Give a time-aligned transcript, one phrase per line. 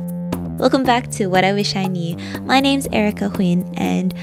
[0.58, 2.16] Welcome back to What I Wish I Knew.
[2.42, 4.14] My name's Erica Huynh, and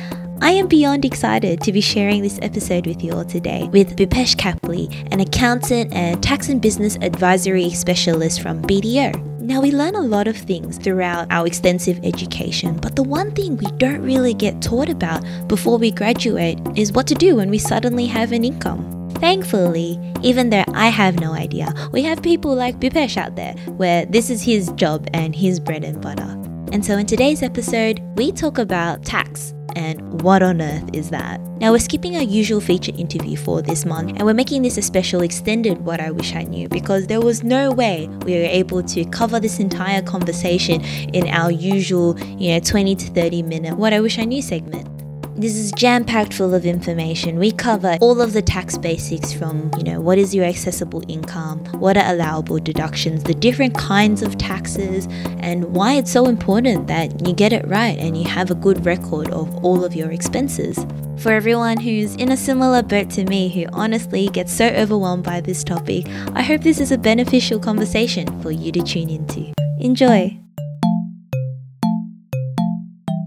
[0.42, 4.34] I am beyond excited to be sharing this episode with you all today with Bhupesh
[4.34, 9.40] Kaphle, an accountant and tax and business advisory specialist from BDO.
[9.40, 13.56] Now, we learn a lot of things throughout our extensive education, but the one thing
[13.56, 17.58] we don't really get taught about before we graduate is what to do when we
[17.58, 19.10] suddenly have an income.
[19.20, 24.06] Thankfully, even though I have no idea, we have people like Bhupesh out there where
[24.06, 26.36] this is his job and his bread and butter.
[26.72, 31.40] And so in today's episode, we talk about tax and what on earth is that?
[31.58, 34.82] Now, we're skipping our usual feature interview for this month, and we're making this a
[34.82, 38.82] special extended What I Wish I Knew because there was no way we were able
[38.82, 40.80] to cover this entire conversation
[41.14, 44.91] in our usual, you know, 20 to 30 minute What I Wish I Knew segment.
[45.34, 47.38] This is jam packed full of information.
[47.38, 51.64] We cover all of the tax basics from, you know, what is your accessible income,
[51.80, 55.08] what are allowable deductions, the different kinds of taxes,
[55.38, 58.84] and why it's so important that you get it right and you have a good
[58.84, 60.84] record of all of your expenses.
[61.16, 65.40] For everyone who's in a similar boat to me who honestly gets so overwhelmed by
[65.40, 69.52] this topic, I hope this is a beneficial conversation for you to tune into.
[69.78, 70.38] Enjoy!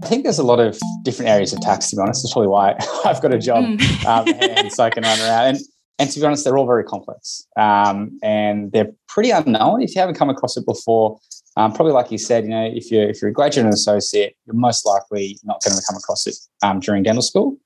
[0.06, 2.22] I think there's a lot of different areas of tax, to be honest.
[2.22, 4.06] That's probably why I've got a job mm.
[4.06, 5.46] um, and so I can run around.
[5.46, 5.58] And,
[5.98, 9.82] and to be honest, they're all very complex um, and they're pretty unknown.
[9.82, 11.18] If you haven't come across it before,
[11.56, 14.36] um, probably like you said, you know, if you're if you're a graduate and associate,
[14.46, 17.56] you're most likely not going to come across it um, during dental school,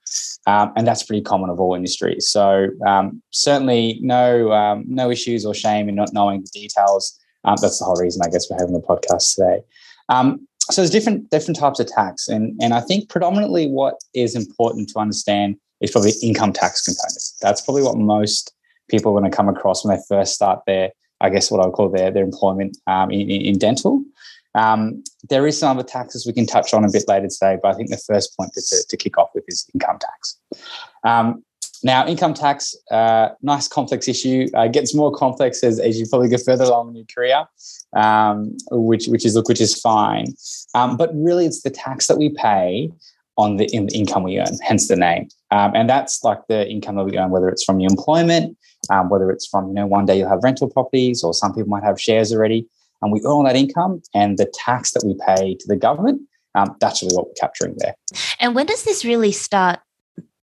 [0.47, 2.27] um, and that's pretty common of all industries.
[2.29, 7.19] So um, certainly no um, no issues or shame in not knowing the details.
[7.45, 9.63] Um, that's the whole reason, I guess, we're having the podcast today.
[10.09, 14.35] Um, so there's different different types of tax, and and I think predominantly what is
[14.35, 17.37] important to understand is probably income tax components.
[17.41, 18.55] That's probably what most
[18.89, 21.67] people are going to come across when they first start their, I guess, what I
[21.67, 24.03] would call their their employment um, in, in, dental.
[24.55, 27.73] Um, there is some other taxes we can touch on a bit later today, but
[27.73, 30.37] I think the first point to, to, to kick off with is income tax.
[31.05, 31.45] Um,
[31.83, 34.49] now, income tax, uh, nice complex issue.
[34.55, 37.47] Uh, gets more complex as, as you probably go further along in your career,
[37.97, 40.27] um, which which is look which is fine.
[40.75, 42.91] Um, but really, it's the tax that we pay
[43.39, 45.29] on the, in the income we earn, hence the name.
[45.51, 48.59] Um, and that's like the income that we earn, whether it's from your employment,
[48.91, 51.69] um, whether it's from you know one day you'll have rental properties, or some people
[51.69, 52.67] might have shares already,
[53.01, 56.21] and we earn that income and the tax that we pay to the government.
[56.57, 57.95] Um, that's really what we're capturing there.
[58.41, 59.79] And when does this really start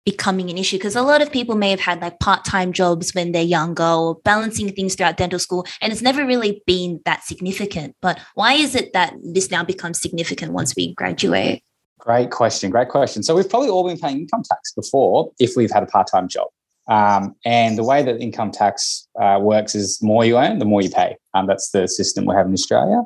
[0.04, 3.32] becoming an issue because a lot of people may have had like part-time jobs when
[3.32, 7.94] they're younger or balancing things throughout dental school and it's never really been that significant.
[8.00, 11.62] But why is it that this now becomes significant once we graduate?
[11.98, 13.22] Great question great question.
[13.22, 16.48] So we've probably all been paying income tax before if we've had a part-time job.
[16.88, 20.82] Um, and the way that income tax uh, works is more you earn the more
[20.82, 21.16] you pay.
[21.32, 23.02] Um, that's the system we have in australia.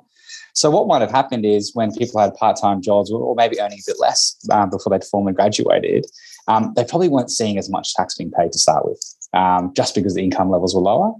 [0.55, 3.87] So what might have happened is when people had part-time jobs or maybe earning a
[3.87, 6.07] bit less um, before they'd formally graduated,
[6.49, 9.01] um, they probably weren't seeing as much tax being paid to start with,
[9.35, 11.13] um, just because the income levels were lower.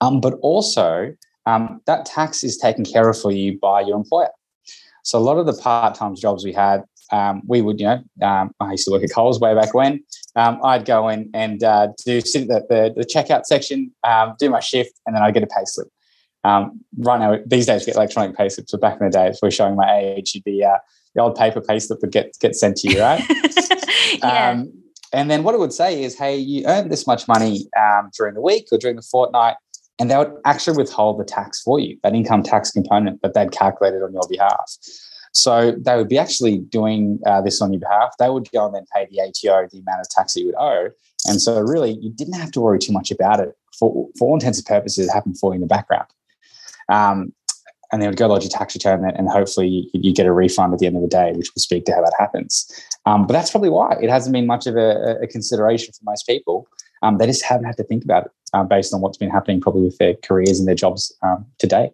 [0.00, 1.14] Um, but also,
[1.46, 4.30] um, that tax is taken care of for you by your employer.
[5.02, 8.52] So a lot of the part-time jobs we had, um, we would, you know, um,
[8.60, 10.04] I used to work at Coles way back when.
[10.36, 13.90] I'd go in and uh, do sit at the, the, checkout section,
[14.38, 15.88] do my shift, and then I'd get a pay slip.
[16.44, 19.38] right now, these days we get electronic pay slips, but back in the day, if
[19.42, 20.76] we're showing my age, you'd be uh,
[21.18, 23.22] the old paper pay that would get get sent to you, right?
[24.22, 24.50] yeah.
[24.50, 24.72] Um,
[25.12, 28.34] and then what it would say is, hey, you earned this much money um, during
[28.34, 29.56] the week or during the fortnight,
[29.98, 33.50] and they would actually withhold the tax for you, that income tax component that they'd
[33.50, 34.76] calculated on your behalf.
[35.32, 38.14] So they would be actually doing uh, this on your behalf.
[38.18, 40.56] They would go and then pay the ATO the amount of tax that you would
[40.56, 40.90] owe.
[41.26, 43.56] And so really, you didn't have to worry too much about it.
[43.78, 46.08] For, for all intents and purposes, it happened for you in the background.
[46.88, 47.32] Um,
[47.90, 50.32] and then they would go lodge a tax return and hopefully you, you, get a
[50.32, 52.70] refund at the end of the day, which will speak to how that happens.
[53.06, 56.26] Um, but that's probably why it hasn't been much of a, a consideration for most
[56.26, 56.68] people.
[57.02, 59.60] Um, they just haven't had to think about it uh, based on what's been happening
[59.60, 61.92] probably with their careers and their jobs um, today.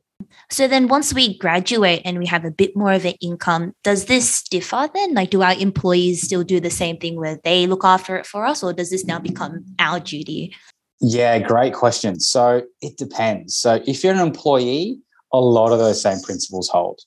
[0.51, 4.07] So then once we graduate and we have a bit more of an income, does
[4.07, 5.15] this differ then?
[5.15, 8.45] Like do our employees still do the same thing where they look after it for
[8.45, 10.55] us or does this now become our duty?
[11.01, 12.21] Yeah, great question.
[12.21, 13.57] So it depends.
[13.57, 15.01] So if you're an employee,
[15.35, 17.01] a lot of those same principles hold.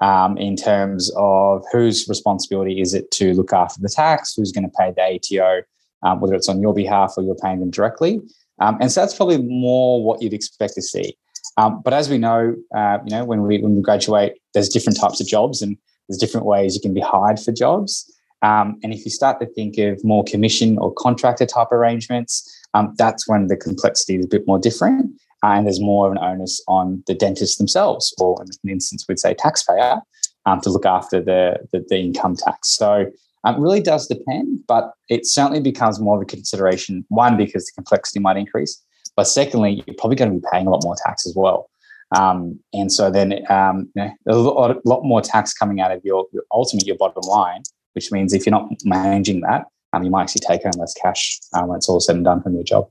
[0.00, 4.64] um, in terms of whose responsibility is it to look after the tax, who's going
[4.64, 5.62] to pay the ATO,
[6.02, 8.20] um, whether it's on your behalf or you're paying them directly.
[8.60, 11.16] Um, and so that's probably more what you'd expect to see.
[11.56, 14.98] Um, but as we know, uh, you know, when we when we graduate, there's different
[14.98, 15.76] types of jobs and
[16.08, 18.10] there's different ways you can be hired for jobs.
[18.42, 22.34] Um, and if you start to think of more commission or contractor type arrangements,
[22.74, 25.12] um, that's when the complexity is a bit more different.
[25.42, 29.18] And there's more of an onus on the dentists themselves, or in an instance, we'd
[29.18, 30.00] say taxpayer,
[30.46, 32.76] um, to look after the, the, the income tax.
[32.76, 33.06] So
[33.44, 37.06] um, it really does depend, but it certainly becomes more of a consideration.
[37.08, 38.82] One, because the complexity might increase,
[39.16, 41.70] but secondly, you're probably going to be paying a lot more tax as well.
[42.16, 46.00] Um, and so then um, you know, a lot, lot, more tax coming out of
[46.04, 47.62] your, your ultimate your bottom line,
[47.92, 51.38] which means if you're not managing that, um, you might actually take home less cash
[51.54, 52.88] um, when it's all said and done from your job.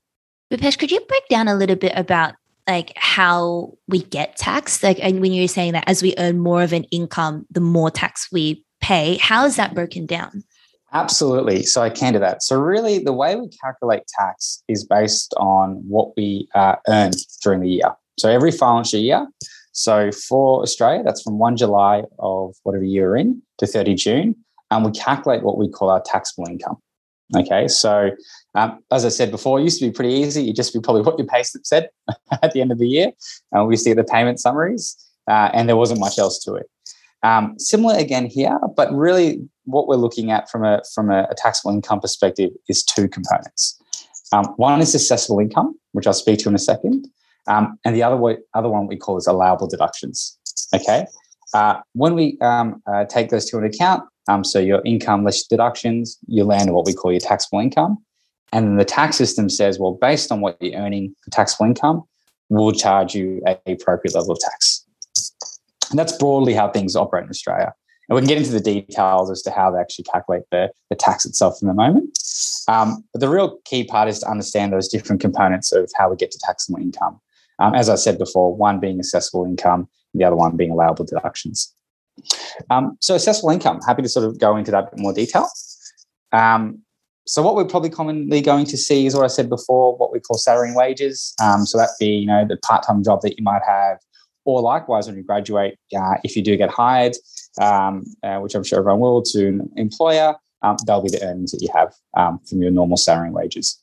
[0.52, 2.34] Bhupesh, could you break down a little bit about
[2.68, 4.84] like how we get taxed?
[4.84, 7.92] Like, and when you're saying that as we earn more of an income, the more
[7.92, 10.44] tax we pay, how is that broken down?
[10.92, 11.64] Absolutely.
[11.64, 12.42] So I can do that.
[12.42, 17.12] So really, the way we calculate tax is based on what we uh, earn
[17.44, 17.96] during the year.
[18.18, 19.28] So every financial year.
[19.72, 24.36] So for Australia, that's from 1 July of whatever year you're in to 30 June,
[24.72, 26.78] and we calculate what we call our taxable income.
[27.36, 28.12] Okay, so
[28.56, 30.44] um, as I said before, it used to be pretty easy.
[30.44, 31.90] You just be probably what your payslip said
[32.42, 33.12] at the end of the year.
[33.52, 34.98] And we used to get the payment summaries,
[35.28, 36.70] uh, and there wasn't much else to it.
[37.22, 41.36] Um, similar again here, but really what we're looking at from a from a, a
[41.36, 43.78] taxable income perspective is two components.
[44.32, 47.08] Um, one is assessable income, which I'll speak to in a second,
[47.48, 50.38] um, and the other way, other one we call is allowable deductions.
[50.74, 51.06] Okay,
[51.54, 55.44] uh, when we um, uh, take those two into account, um, so your income less
[55.44, 57.98] deductions, you land what we call your taxable income.
[58.54, 62.04] And then the tax system says, well, based on what you're earning for taxable income,
[62.50, 64.86] we'll charge you a appropriate level of tax.
[65.90, 67.74] And that's broadly how things operate in Australia.
[68.08, 70.96] And we can get into the details as to how they actually calculate the, the
[70.96, 72.18] tax itself in a moment.
[72.68, 76.16] Um, but the real key part is to understand those different components of how we
[76.16, 77.20] get to taxable income.
[77.60, 81.74] Um, as I said before, one being assessable income, the other one being allowable deductions.
[82.70, 85.48] Um, so assessable income, happy to sort of go into that in more detail.
[86.32, 86.80] Um,
[87.26, 90.20] so what we're probably commonly going to see is what I said before, what we
[90.20, 91.36] call salary and wages.
[91.42, 94.00] Um, so that be, you know, the part-time job that you might have,
[94.46, 97.16] or likewise when you graduate, uh, if you do get hired,
[97.62, 101.52] um, uh, which I'm sure everyone will, to an employer, um, they'll be the earnings
[101.52, 103.80] that you have um, from your normal salary and wages.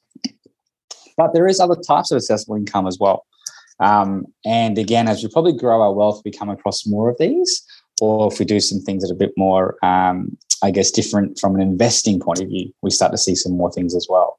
[1.16, 3.26] But there is other types of assessable income as well.
[3.78, 7.64] Um, and again, as we probably grow our wealth, we come across more of these,
[8.00, 11.38] or if we do some things that are a bit more, um, I guess, different
[11.38, 14.38] from an investing point of view, we start to see some more things as well.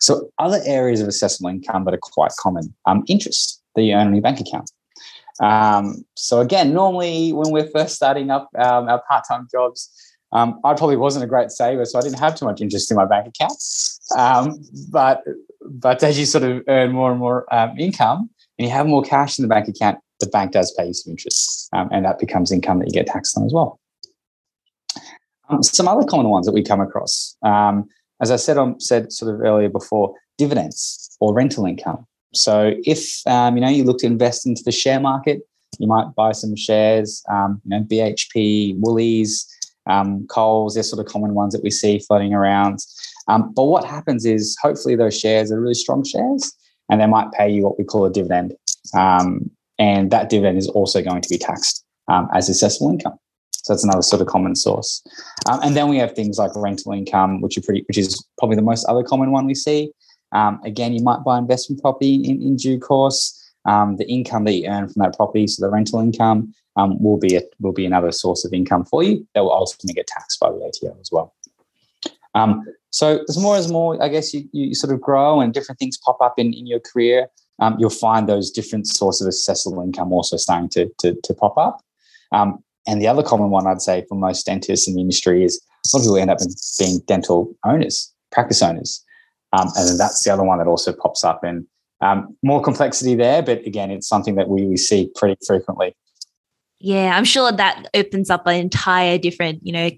[0.00, 4.08] So, other areas of assessable income that are quite common um, interest that you earn
[4.08, 4.70] on your bank account.
[5.40, 9.90] Um, so, again, normally when we're first starting up um, our part time jobs,
[10.32, 12.96] um, I probably wasn't a great saver, so I didn't have too much interest in
[12.96, 13.60] my bank account.
[14.16, 15.22] Um, but
[15.64, 17.46] but as you sort of earn more and more
[17.78, 20.94] income, and you have more cash in the bank account, the bank does pay you
[20.94, 23.78] some interest, um, and that becomes income that you get taxed on as well.
[25.48, 27.88] Um, some other common ones that we come across, um,
[28.20, 32.06] as I said, said sort of earlier before, dividends or rental income.
[32.34, 35.40] So if um, you know you look to invest into the share market,
[35.78, 37.22] you might buy some shares.
[37.30, 39.46] Um, you know, BHP, Woolies,
[39.86, 42.80] um, Coles, they're sort of common ones that we see floating around.
[43.26, 46.54] but what happens is, hopefully, those shares are really strong shares
[46.90, 48.54] and they might pay you what we call a dividend.
[48.96, 53.18] Um, and that dividend is also going to be taxed um, as assessable income.
[53.52, 55.02] So that's another sort of common source.
[55.48, 58.56] Um, and then we have things like rental income, which are pretty, which is probably
[58.56, 59.92] the most other common one we see.
[60.32, 63.34] Um, again, you might buy investment property in, in due course.
[63.66, 67.18] Um, the income that you earn from that property, so the rental income, um, will
[67.18, 70.38] be a, will be another source of income for you that will ultimately get taxed
[70.40, 71.34] by the ATO as well.
[72.34, 75.78] Um, so as more as more, I guess you, you sort of grow and different
[75.78, 77.28] things pop up in, in your career,
[77.60, 81.56] um, you'll find those different sources of assessable income also starting to, to, to pop
[81.58, 81.80] up.
[82.32, 85.60] Um, and the other common one I'd say for most dentists in the industry is
[85.92, 86.38] a lot of people end up
[86.78, 89.04] being dental owners, practice owners.
[89.52, 91.66] Um, and then that's the other one that also pops up and
[92.00, 95.96] um, more complexity there, but again, it's something that we, we see pretty frequently.
[96.78, 99.90] Yeah, I'm sure that opens up an entire different, you know,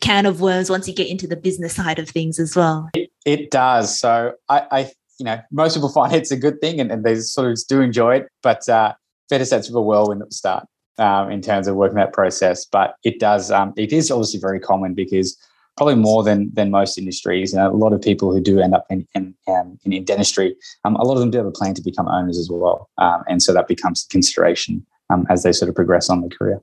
[0.00, 2.90] can of worms once you get into the business side of things as well.
[2.94, 3.98] It, it does.
[3.98, 7.16] So I, I, you know, most people find it's a good thing and, and they
[7.16, 8.94] sort of do enjoy it, but uh,
[9.28, 10.66] to say it's a whirlwind at the start
[10.98, 12.64] um, in terms of working that process.
[12.64, 15.36] But it does, um, it is obviously very common because
[15.76, 18.84] probably more than than most industries, know, a lot of people who do end up
[18.90, 21.82] in in, um, in dentistry, um, a lot of them do have a plan to
[21.82, 25.68] become owners as well, um, and so that becomes a consideration um, as they sort
[25.68, 26.60] of progress on their career.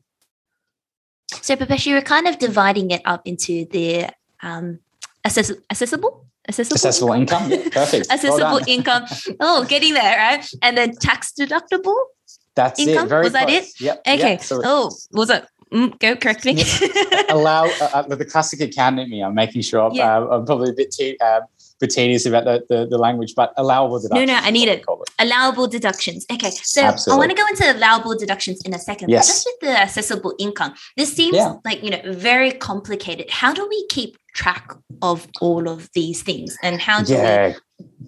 [1.42, 4.08] So, Bhupesh, you were kind of dividing it up into the
[4.42, 4.80] um,
[5.24, 7.52] access- accessible accessible, accessible income.
[7.52, 7.72] income.
[7.72, 8.08] Perfect.
[8.12, 9.06] accessible income.
[9.40, 10.48] Oh, getting there, right?
[10.62, 11.96] And then tax deductible.
[12.56, 13.06] That's income?
[13.06, 13.10] it.
[13.10, 13.46] Very was close.
[13.46, 13.82] that it?
[13.82, 14.02] Yep.
[14.08, 14.32] Okay.
[14.32, 14.42] Yep.
[14.42, 15.46] So oh, was it?
[15.74, 16.64] Mm, go correct me.
[17.30, 19.24] Allow uh, uh, the classic accountant me.
[19.24, 20.20] I'm making sure yeah.
[20.20, 21.42] uh, I'm probably a bit too uh,
[21.80, 24.28] bit about the, the, the, language, but allowable deductions.
[24.28, 24.84] No, no, I need it.
[24.88, 25.10] it.
[25.20, 26.26] Allowable deductions.
[26.32, 27.16] Okay, so Absolutely.
[27.16, 29.10] I want to go into allowable deductions in a second.
[29.10, 29.28] Yes.
[29.28, 31.56] Just with the accessible income, this seems yeah.
[31.64, 33.30] like you know very complicated.
[33.30, 37.48] How do we keep track of all of these things, and how do yeah.
[37.48, 37.56] we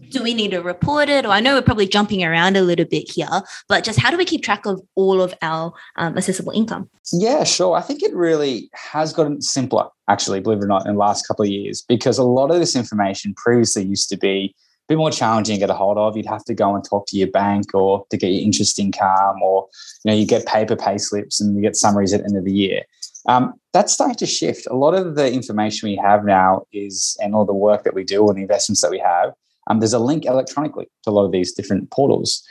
[0.10, 1.26] do we need to report it?
[1.26, 4.18] Or I know we're probably jumping around a little bit here, but just how do
[4.18, 6.90] we keep track of all of our um, accessible income?
[7.12, 7.76] Yeah, sure.
[7.76, 11.28] I think it really has gotten simpler, actually, believe it or not, in the last
[11.28, 14.98] couple of years, because a lot of this information previously used to be a bit
[14.98, 16.16] more challenging to get a hold of.
[16.16, 19.42] You'd have to go and talk to your bank or to get your interest income,
[19.42, 19.68] or
[20.04, 22.46] you know, you get paper pay slips and you get summaries at the end of
[22.46, 22.84] the year.
[23.28, 24.68] Um, that's starting to shift.
[24.68, 28.06] A lot of the information we have now is, and all the work that we
[28.06, 29.34] do and the investments that we have,
[29.68, 32.44] um, there's a link electronically to a lot of these different portals.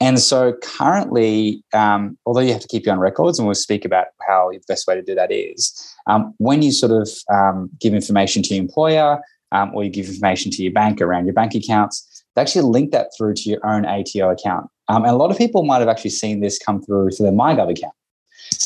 [0.00, 3.84] And so currently, um, although you have to keep your own records, and we'll speak
[3.84, 7.70] about how the best way to do that is, um, when you sort of um,
[7.80, 9.20] give information to your employer
[9.52, 12.90] um, or you give information to your bank around your bank accounts, they actually link
[12.90, 14.68] that through to your own ATO account.
[14.88, 17.32] Um, and a lot of people might have actually seen this come through to their
[17.32, 17.94] MyGov account.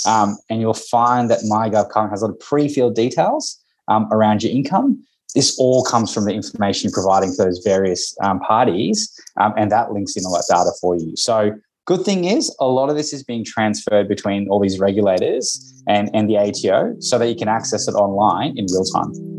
[0.07, 3.61] Um, and you'll find that MyGov account has a lot of pre-filled details
[4.11, 8.40] around your income this all comes from the information you're providing to those various um,
[8.40, 11.14] parties, um, and that links in all that data for you.
[11.16, 11.52] So,
[11.87, 16.11] good thing is, a lot of this is being transferred between all these regulators and,
[16.14, 19.36] and the ATO so that you can access it online in real time.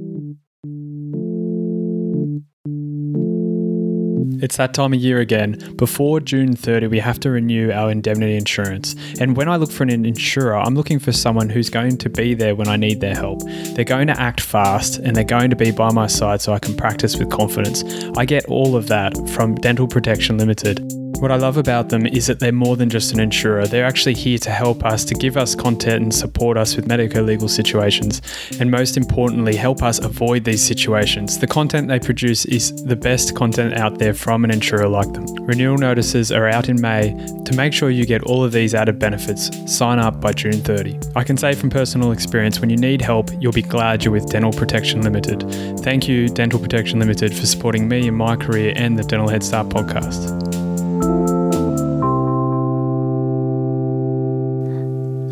[4.42, 5.74] It's that time of year again.
[5.76, 8.96] Before June 30, we have to renew our indemnity insurance.
[9.20, 12.34] And when I look for an insurer, I'm looking for someone who's going to be
[12.34, 13.42] there when I need their help.
[13.76, 16.60] They're going to act fast and they're going to be by my side so I
[16.60, 17.84] can practice with confidence.
[18.18, 20.97] I get all of that from Dental Protection Limited.
[21.20, 23.66] What I love about them is that they're more than just an insurer.
[23.66, 27.24] They're actually here to help us, to give us content and support us with medico
[27.24, 28.22] legal situations,
[28.60, 31.40] and most importantly, help us avoid these situations.
[31.40, 35.26] The content they produce is the best content out there from an insurer like them.
[35.42, 37.16] Renewal notices are out in May.
[37.46, 41.00] To make sure you get all of these added benefits, sign up by June 30.
[41.16, 44.30] I can say from personal experience, when you need help, you'll be glad you're with
[44.30, 45.42] Dental Protection Limited.
[45.80, 49.44] Thank you, Dental Protection Limited, for supporting me in my career and the Dental Head
[49.44, 50.47] Start podcast.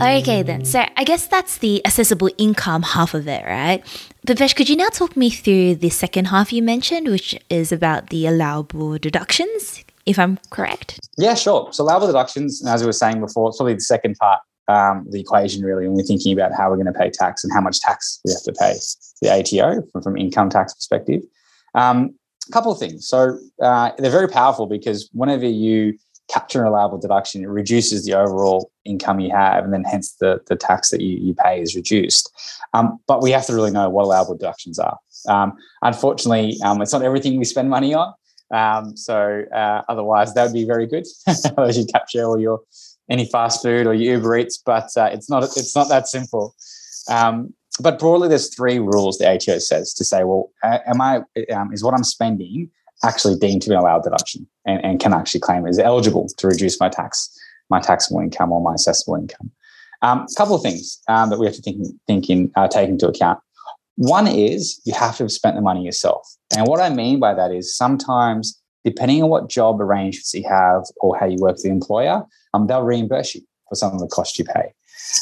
[0.06, 0.66] Okay, then.
[0.66, 3.84] So I guess that's the accessible income half of it, right?
[4.26, 8.10] Bhupesh, could you now talk me through the second half you mentioned, which is about
[8.10, 11.00] the allowable deductions, if I'm correct?
[11.18, 11.72] Yeah, sure.
[11.72, 15.20] So allowable deductions, as we were saying before, it's probably the second part um, the
[15.20, 17.80] equation really when we're thinking about how we're going to pay tax and how much
[17.80, 18.74] tax we have to pay
[19.22, 21.22] the ATO from, from income tax perspective.
[21.76, 22.16] Um,
[22.48, 23.08] a couple of things.
[23.08, 25.98] So uh, they're very powerful because whenever you
[26.28, 30.42] capture an allowable deduction, it reduces the overall income you have, and then hence the,
[30.48, 32.32] the tax that you, you pay is reduced.
[32.74, 34.98] Um, but we have to really know what allowable deductions are.
[35.28, 38.14] Um, unfortunately, um, it's not everything we spend money on.
[38.54, 41.06] Um, so uh, otherwise, that would be very good.
[41.28, 42.62] As you capture all your
[43.10, 46.56] any fast food or Uber Eats, but uh, it's not it's not that simple.
[47.10, 51.22] Um, but broadly, there's three rules the ATO says to say, well, am I
[51.54, 52.70] um, is what I'm spending
[53.04, 56.48] actually deemed to be an allowed deduction and, and can actually claim is eligible to
[56.48, 57.30] reduce my tax,
[57.70, 59.52] my taxable income or my assessable income.
[60.02, 62.90] A um, couple of things um, that we have to think, think in, uh, take
[62.90, 63.40] into account.
[63.96, 66.28] One is you have to have spent the money yourself.
[66.56, 70.84] And what I mean by that is sometimes, depending on what job arrangements you have
[70.98, 72.24] or how you work with the employer,
[72.54, 74.74] um, they'll reimburse you for some of the costs you pay.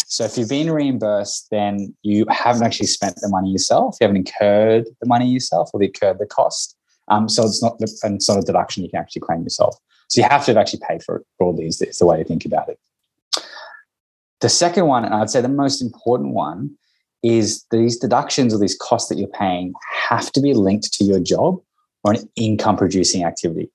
[0.08, 3.98] So if you've been reimbursed, then you haven't actually spent the money yourself.
[4.00, 6.76] You haven't incurred the money yourself or incurred the cost.
[7.14, 9.76] Um, so it's not, and it's not a deduction you can actually claim yourself.
[10.08, 12.18] So you have to have actually paid for it broadly is the, is the way
[12.18, 12.80] to think about it.
[14.42, 16.76] The second one, and I'd say the most important one,
[17.22, 19.74] is these deductions or these costs that you're paying
[20.10, 21.62] have to be linked to your job
[22.04, 23.72] or an income producing activity.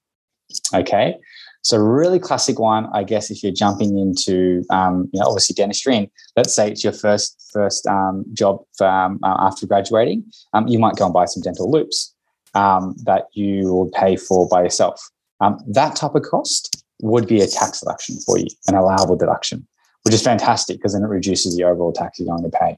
[0.75, 1.17] Okay.
[1.63, 5.97] So really classic one, I guess, if you're jumping into, um, you know, obviously dentistry,
[5.97, 10.69] and let's say it's your first first um, job for, um, uh, after graduating, um,
[10.69, 12.15] you might go and buy some dental loupes
[12.55, 15.01] um, that you will pay for by yourself.
[15.41, 19.67] Um, that type of cost would be a tax deduction for you, an allowable deduction,
[20.03, 22.77] which is fantastic because then it reduces the overall tax you're going to pay.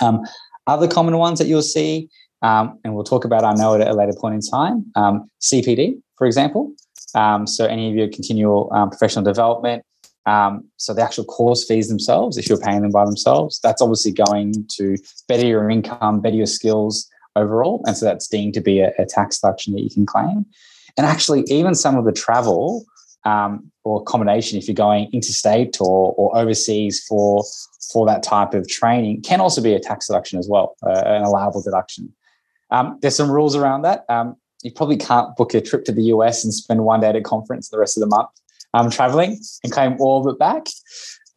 [0.00, 0.26] Um,
[0.66, 2.10] other common ones that you'll see,
[2.42, 6.00] um, and we'll talk about, I know, at a later point in time, um, CPD,
[6.16, 6.72] for example.
[7.14, 9.84] Um, so any of your continual professional development,
[10.26, 14.12] Um, so the actual course fees themselves, if you're paying them by themselves, that's obviously
[14.12, 17.82] going to better your income, better your skills overall.
[17.86, 20.46] And so that's deemed to be a, a tax deduction that you can claim.
[20.96, 22.84] And actually, even some of the travel
[23.24, 27.44] um, or accommodation, if you're going interstate or, or overseas for
[27.92, 31.22] for that type of training, can also be a tax deduction as well, uh, an
[31.22, 32.12] allowable deduction.
[32.70, 34.04] Um, there's some rules around that.
[34.10, 37.16] Um, you probably can't book a trip to the US and spend one day at
[37.16, 38.28] a conference the rest of the month
[38.74, 40.66] um, traveling and claim all of it back.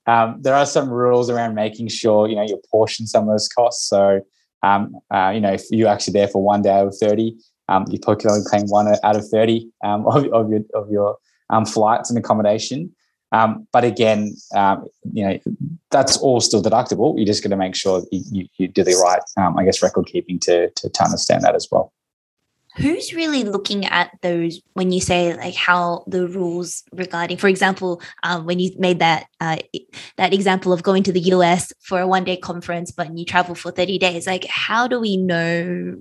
[0.07, 3.48] Um, there are some rules around making sure you know you portion some of those
[3.48, 3.88] costs.
[3.88, 4.21] So
[4.63, 7.38] um, uh, you know if you're actually there for one day out of thirty,
[7.70, 10.89] um, you probably can only claim one out of thirty um, of, of, your of
[10.89, 11.18] your
[11.50, 12.94] um, flights and accommodation.
[13.34, 14.36] Um, but again,
[15.13, 15.39] you know
[15.89, 17.15] that's all still deductible.
[17.15, 20.08] You're just going to make sure you, you, you do the right, I guess, record
[20.08, 21.94] keeping to, to to understand that as well
[22.77, 28.01] who's really looking at those when you say like how the rules regarding for example
[28.23, 29.57] um, when you made that uh,
[30.17, 33.55] that example of going to the us for a one day conference but you travel
[33.55, 35.97] for 30 days like how do we know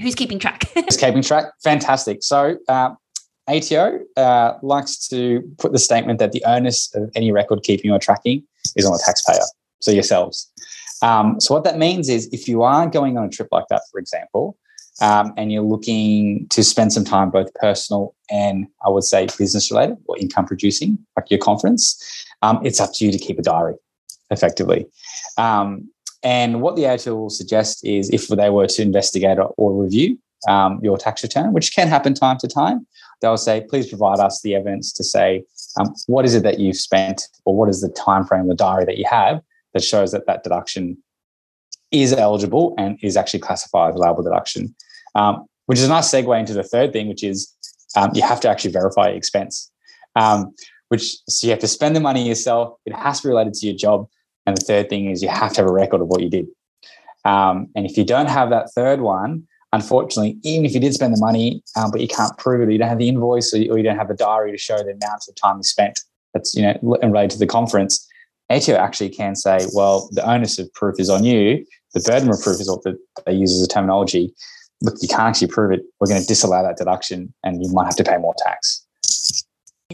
[0.00, 0.64] who's keeping track?
[0.74, 1.46] Who's keeping track?
[1.62, 2.22] Fantastic.
[2.22, 2.94] So uh,
[3.48, 7.98] ato uh, likes to put the statement that the onus of any record keeping or
[7.98, 8.42] tracking
[8.76, 9.44] is on the taxpayer
[9.80, 10.50] so yourselves.
[11.02, 13.82] Um, so what that means is if you are going on a trip like that
[13.90, 14.56] for example
[15.00, 19.70] um, and you're looking to spend some time both personal and I would say business
[19.70, 22.00] related or income producing, like your conference,
[22.42, 23.74] um, it's up to you to keep a diary
[24.30, 24.86] effectively.
[25.36, 25.90] Um,
[26.22, 30.80] and what the ATO will suggest is if they were to investigate or review um,
[30.82, 32.86] your tax return, which can happen time to time,
[33.20, 35.44] they'll say, please provide us the evidence to say
[35.78, 38.84] um, what is it that you've spent or what is the time frame, the diary
[38.84, 39.40] that you have
[39.74, 40.96] that shows that that deduction
[41.94, 44.74] is eligible and is actually classified as allowable deduction.
[45.14, 47.52] Um, which is a nice segue into the third thing, which is
[47.96, 49.70] um, you have to actually verify your expense.
[50.16, 50.54] Um,
[50.88, 52.76] which so you have to spend the money yourself.
[52.84, 54.08] It has to be related to your job.
[54.46, 56.46] And the third thing is you have to have a record of what you did.
[57.24, 61.14] Um, and if you don't have that third one, unfortunately, even if you did spend
[61.14, 63.72] the money, um, but you can't prove it, you don't have the invoice or you,
[63.72, 66.00] or you don't have the diary to show the amount of time you spent
[66.34, 68.06] that's you know related to the conference,
[68.50, 71.64] ATO actually can say, well, the onus of proof is on you.
[71.94, 72.82] The burden of proof is what
[73.24, 74.34] they use as a terminology.
[74.82, 75.82] Look, you can't actually prove it.
[76.00, 78.84] We're going to disallow that deduction and you might have to pay more tax.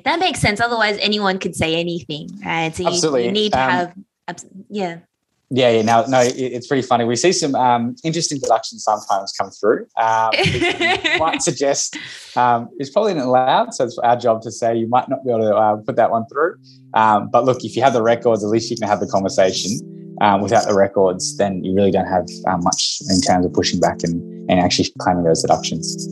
[0.04, 0.60] That makes sense.
[0.60, 2.74] Otherwise, anyone could say anything, right?
[2.74, 3.26] So you, Absolutely.
[3.26, 4.98] you need to um, have, yeah.
[5.52, 5.82] Yeah, yeah.
[5.82, 7.04] Now, no, it's pretty funny.
[7.04, 9.86] We see some um, interesting deductions sometimes come through.
[9.96, 10.30] Um,
[11.18, 11.98] might suggest
[12.36, 15.30] um, it's probably not allowed, so it's our job to say you might not be
[15.30, 16.54] able to uh, put that one through.
[16.94, 19.80] Um, but look, if you have the records, at least you can have the conversation.
[20.20, 23.80] Um, without the records, then you really don't have uh, much in terms of pushing
[23.80, 26.06] back and, and actually claiming those deductions.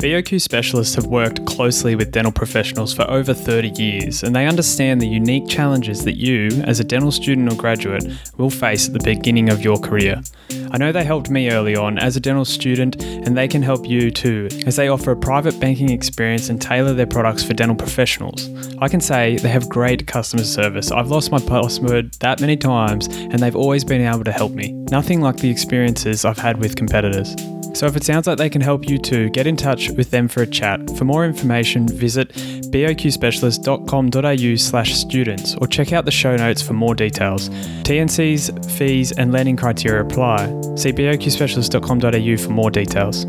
[0.00, 4.98] BOQ specialists have worked closely with dental professionals for over 30 years, and they understand
[4.98, 8.04] the unique challenges that you, as a dental student or graduate,
[8.38, 10.22] will face at the beginning of your career.
[10.70, 13.86] I know they helped me early on as a dental student, and they can help
[13.86, 17.76] you too, as they offer a private banking experience and tailor their products for dental
[17.76, 18.48] professionals.
[18.78, 20.90] I can say they have great customer service.
[20.90, 24.72] I've lost my password that many times, and they've always been able to help me.
[24.90, 27.36] Nothing like the experiences I've had with competitors.
[27.74, 30.26] So if it sounds like they can help you too, get in touch with them
[30.28, 30.96] for a chat.
[30.96, 36.94] For more information, visit boqspecialist.com.au slash students or check out the show notes for more
[36.94, 37.48] details.
[37.48, 40.46] TNCs, fees and lending criteria apply.
[40.76, 43.24] See boqspecialist.com.au for more details.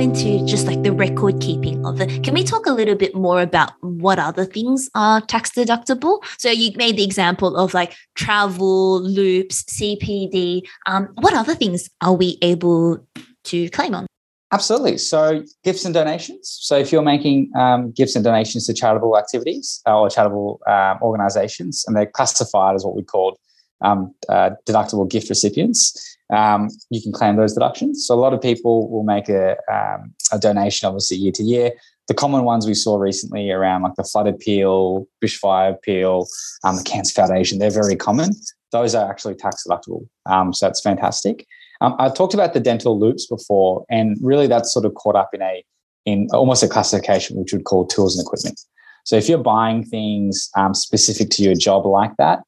[0.00, 3.42] Into just like the record keeping of it, can we talk a little bit more
[3.42, 6.24] about what other things are tax deductible?
[6.38, 10.62] So you made the example of like travel, loupes, CPD.
[10.86, 13.06] Um, what other things are we able
[13.44, 14.06] to claim on?
[14.52, 14.96] Absolutely.
[14.96, 16.58] So, gifts and donations.
[16.62, 20.98] So, if you're making um, gifts and donations to charitable activities uh, or charitable um,
[21.02, 23.38] organizations, and they're classified as what we call
[23.82, 28.06] um, uh, deductible gift recipients, um, you can claim those deductions.
[28.06, 31.72] So a lot of people will make a, um, a donation, obviously year to year.
[32.08, 36.26] The common ones we saw recently around like the flood appeal, bushfire appeal,
[36.64, 38.30] um, the Cancer Foundation, they're very common.
[38.72, 40.08] Those are actually tax deductible.
[40.26, 41.46] Um, so that's fantastic.
[41.80, 45.30] Um, I talked about the dental loupes before, and really that's sort of caught up
[45.32, 45.64] in a
[46.06, 48.58] in almost a classification which would call tools and equipment.
[49.04, 52.40] So if you're buying things um, specific to your job like that,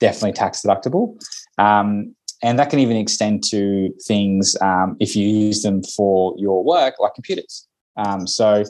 [0.00, 1.20] definitely tax deductible.
[1.58, 6.62] Um, and that can even extend to things um, if you use them for your
[6.64, 7.66] work, like computers.
[7.96, 8.64] Um, so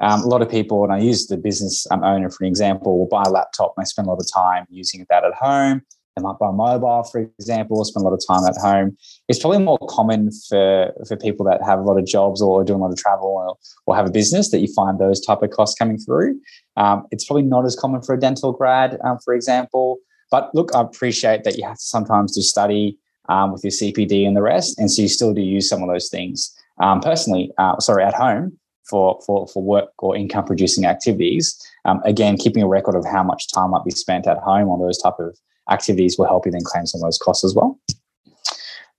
[0.00, 3.08] um, a lot of people, and I use the business owner for an example, will
[3.08, 5.82] buy a laptop and they spend a lot of time using that at home.
[6.16, 8.96] they might buy a mobile, for example, or spend a lot of time at home.
[9.28, 12.80] It's probably more common for, for people that have a lot of jobs or doing
[12.80, 15.50] a lot of travel or, or have a business that you find those type of
[15.50, 16.40] costs coming through.
[16.78, 19.98] Um, it's probably not as common for a dental grad, um, for example.
[20.30, 22.98] But look, I appreciate that you have to sometimes do study
[23.30, 25.88] um, with your CPD and the rest, and so you still do use some of
[25.88, 26.54] those things.
[26.82, 31.56] Um, personally, uh, sorry, at home for for for work or income producing activities.
[31.84, 34.80] Um, again, keeping a record of how much time might be spent at home on
[34.80, 35.38] those type of
[35.70, 37.78] activities will help you then claim some of those costs as well.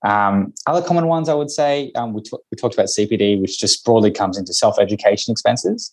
[0.04, 3.60] Um, other common ones I would say, um, we, t- we talked about CPD, which
[3.60, 5.92] just broadly comes into self education expenses.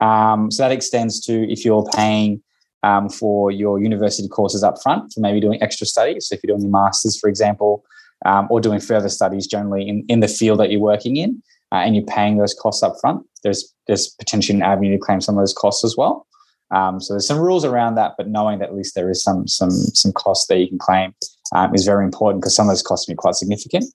[0.00, 2.42] Um, so that extends to if you're paying
[2.82, 6.28] um, for your university courses up front, for maybe doing extra studies.
[6.28, 7.84] So if you're doing your master's, for example,
[8.24, 11.76] um, or doing further studies generally in, in the field that you're working in, uh,
[11.76, 15.36] and you're paying those costs up front, there's, there's potentially an avenue to claim some
[15.36, 16.26] of those costs as well.
[16.72, 19.48] Um, so there's some rules around that, but knowing that at least there is some
[19.48, 21.12] some some costs that you can claim
[21.52, 23.86] um, is very important because some of those costs can be quite significant.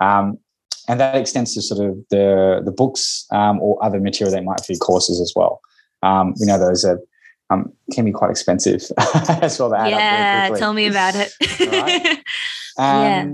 [0.00, 0.38] Um,
[0.88, 4.66] and that extends to sort of the the books um, or other material that might
[4.66, 5.60] be courses as well.
[6.02, 7.00] Um, we know those are
[7.50, 8.82] um, can be quite expensive
[9.42, 9.70] as well.
[9.88, 11.32] yeah, tell me about it.
[11.60, 12.22] right.
[12.78, 13.28] yeah.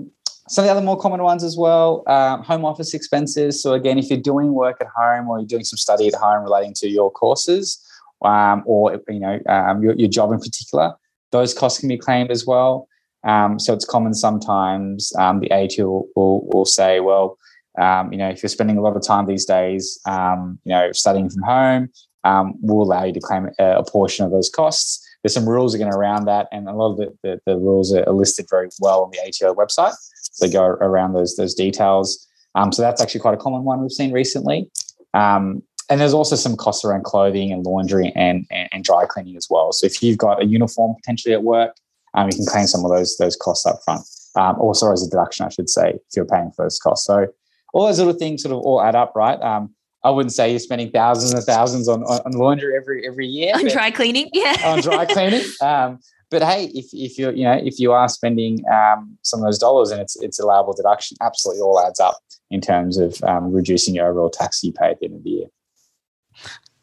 [0.49, 3.63] Some of the other more common ones as well, home office expenses.
[3.63, 6.43] So again, if you're doing work at home or you're doing some study at home
[6.43, 7.83] relating to your courses,
[8.25, 10.95] um, or you know um, your, your, job in particular.
[11.31, 12.89] Those costs can be claimed as well.
[13.25, 17.39] Um, so it's common sometimes um, the AT will, will, will say, well,
[17.81, 20.93] um, you know, if you're spending a lot of time these days, um, you know,
[20.93, 21.91] studying from home,
[22.25, 25.07] we'll allow you to claim a, a, portion of those costs.
[25.23, 28.05] There's some rules again around that, and a lot of the, the, the rules are
[28.13, 29.95] listed very well on the ATO website.
[30.15, 32.27] So go around those those details.
[32.71, 34.71] so that's actually quite a common one we've seen recently.
[35.15, 39.37] Um, and there's also some costs around clothing and laundry and, and, and, dry cleaning
[39.37, 39.73] as well.
[39.73, 41.77] So if you've got a uniform potentially at work,
[42.15, 44.03] um, you can claim some of those those costs up front.
[44.35, 47.07] Um, also as a deduction, I should say, if you're paying for those costs.
[47.07, 47.27] So
[47.75, 49.41] all those little things sort of all add up, right?
[49.41, 53.53] Um, I wouldn't say you're spending thousands and thousands on, on laundry every every year.
[53.55, 54.57] On dry cleaning, yeah.
[54.65, 55.43] on dry cleaning.
[55.63, 59.45] Um, but hey, if, if you're you know if you are spending um, some of
[59.45, 62.17] those dollars and it's it's allowable deduction, absolutely all adds up
[62.51, 65.31] in terms of um, reducing your overall tax you pay at the end of the
[65.31, 65.47] year.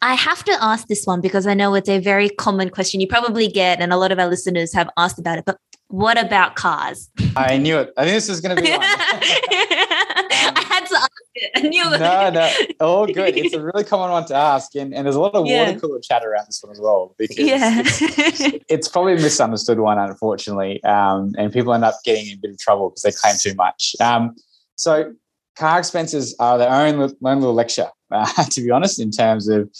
[0.02, 3.06] I have to ask this one because I know it's a very common question you
[3.06, 5.44] probably get, and a lot of our listeners have asked about it.
[5.44, 7.10] But what about cars?
[7.36, 7.92] I knew it.
[7.96, 8.80] I knew this was going to be one.
[8.82, 11.29] I had to ask it.
[11.54, 11.98] I knew it.
[12.00, 12.50] No, no,
[12.80, 13.36] all good.
[13.36, 15.66] It's a really common one to ask, and, and there's a lot of yeah.
[15.66, 17.82] water cooler chat around this one as well because yeah.
[17.84, 22.40] it's, it's, probably a misunderstood one, unfortunately, um, and people end up getting in a
[22.40, 23.94] bit of trouble because they claim too much.
[24.00, 24.36] Um,
[24.76, 25.12] so
[25.56, 29.70] car expenses are their own, own little lecture, uh, to be honest, in terms of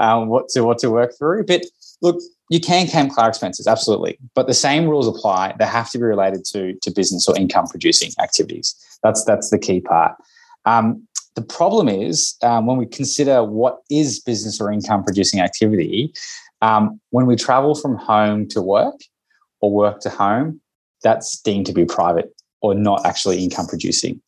[0.00, 1.44] um, what to what to work through.
[1.44, 1.62] But
[2.02, 5.54] look, you can claim car expenses, absolutely, but the same rules apply.
[5.58, 8.74] They have to be related to to business or income producing activities.
[9.02, 10.16] That's that's the key part.
[10.66, 16.12] Um, the problem is um, when we consider what is business or income producing activity.
[16.62, 18.98] Um, when we travel from home to work
[19.60, 20.60] or work to home,
[21.02, 24.20] that's deemed to be private or not actually income producing.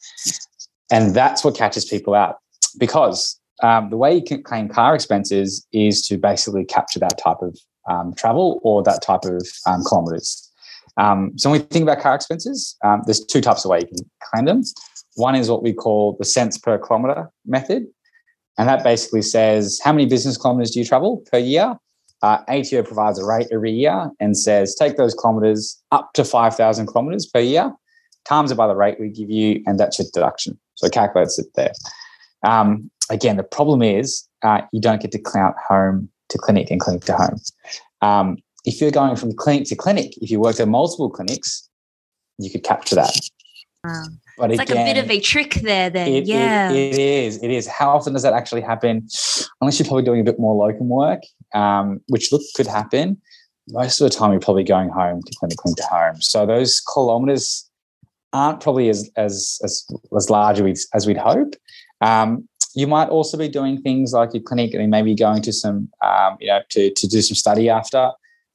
[0.91, 2.37] And that's what catches people out
[2.79, 7.39] because um, the way you can claim car expenses is to basically capture that type
[7.41, 10.51] of um, travel or that type of um, kilometers.
[10.99, 13.87] Um, so when we think about car expenses, um, there's two types of way you
[13.87, 14.63] can claim them.
[15.19, 17.87] One is what we call the cents per kilometer method.
[18.57, 21.77] And that basically says how many business kilometers do you travel per year?
[22.23, 26.87] Uh, ATO provides a rate every year and says take those kilometers up to 5,000
[26.87, 27.73] kilometers per year,
[28.25, 30.59] times it by the rate we give you, and that's your deduction.
[30.75, 31.73] So it calculates it there.
[32.45, 36.81] Um, again, the problem is uh, you don't get to count home to clinic and
[36.81, 37.41] clinic to home.
[38.03, 41.69] Um, if you're going from clinic to clinic, if you work at multiple clinics,
[42.39, 43.19] you could capture that.
[43.85, 44.05] Wow.
[44.37, 46.09] But it's again, like a bit of a trick there, then.
[46.09, 46.71] It, yeah.
[46.71, 47.43] It, it is.
[47.43, 47.67] It is.
[47.67, 49.07] How often does that actually happen?
[49.61, 51.23] Unless you're probably doing a bit more locum work,
[51.55, 53.21] um, which look could happen.
[53.69, 56.21] Most of the time, you're probably going home to clinic, clinic to home.
[56.21, 57.69] So those kilometers
[58.33, 59.87] aren't probably as as as,
[60.17, 61.55] as large as we'd, as we'd hope.
[62.01, 65.89] Um, you might also be doing things like your clinic and maybe going to some,
[66.05, 68.13] um, you know, to, to do some study after.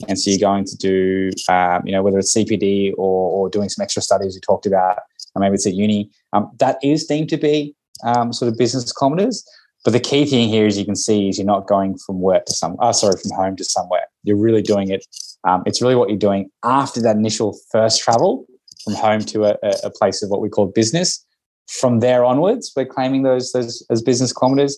[0.07, 3.69] And so you're going to do, um, you know, whether it's CPD or, or doing
[3.69, 4.99] some extra studies we talked about,
[5.35, 6.11] or maybe it's at uni.
[6.33, 9.45] Um, that is deemed to be um, sort of business kilometers.
[9.83, 12.45] But the key thing here, as you can see, is you're not going from work
[12.45, 14.05] to some, oh, sorry, from home to somewhere.
[14.23, 15.05] You're really doing it.
[15.43, 18.45] Um, it's really what you're doing after that initial first travel
[18.83, 21.25] from home to a, a place of what we call business.
[21.67, 24.77] From there onwards, we're claiming those, those as business kilometers.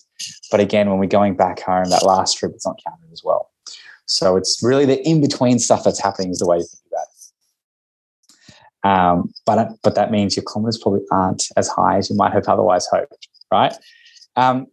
[0.50, 3.50] But again, when we're going back home, that last trip, it's not counted as well.
[4.06, 7.06] So it's really the in between stuff that's happening is the way to think about
[7.08, 8.88] it.
[8.88, 12.48] Um, but but that means your kilometers probably aren't as high as you might have
[12.48, 13.74] otherwise hoped, right?
[14.36, 14.66] Um,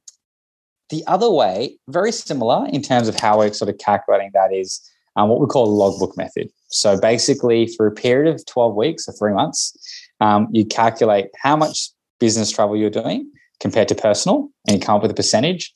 [0.90, 4.88] the other way, very similar in terms of how we're sort of calculating that, is
[5.16, 6.50] um, what we call a logbook method.
[6.68, 9.76] So basically, for a period of 12 weeks or three months,
[10.20, 14.96] um, you calculate how much business travel you're doing compared to personal, and you come
[14.96, 15.74] up with a percentage.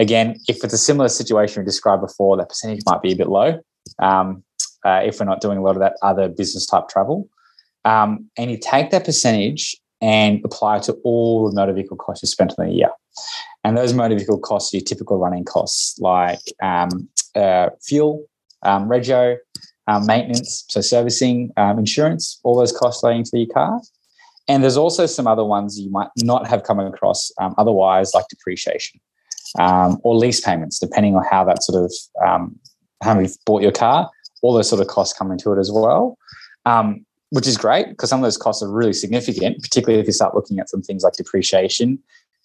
[0.00, 3.28] Again, if it's a similar situation we described before, that percentage might be a bit
[3.28, 3.60] low
[3.98, 4.42] um,
[4.84, 7.28] uh, if we're not doing a lot of that other business type travel.
[7.84, 12.22] Um, and you take that percentage and apply it to all the motor vehicle costs
[12.22, 12.88] you spent in the year.
[13.62, 18.24] And those motor vehicle costs are your typical running costs like um, uh, fuel,
[18.62, 19.36] um, regio,
[19.86, 23.82] um, maintenance, so servicing, um, insurance, all those costs relating to your car.
[24.48, 28.24] And there's also some other ones you might not have come across um, otherwise, like
[28.28, 28.98] depreciation
[29.58, 31.92] um, or lease payments, depending on how that sort of
[32.24, 32.58] um,
[33.02, 34.10] how you've bought your car.
[34.42, 36.16] All those sort of costs come into it as well,
[36.64, 40.12] um, which is great because some of those costs are really significant, particularly if you
[40.12, 41.98] start looking at some things like depreciation,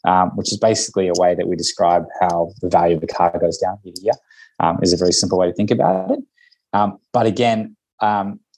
[0.05, 3.37] um, which is basically a way that we describe how the value of the car
[3.39, 4.13] goes down year to year.
[4.61, 6.19] Um, is a very simple way to think about it.
[6.71, 7.75] Um, but again,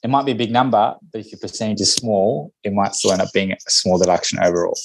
[0.02, 3.12] it might be a big number, but if your percentage is small, it might still
[3.12, 4.78] end up being a small deduction overall.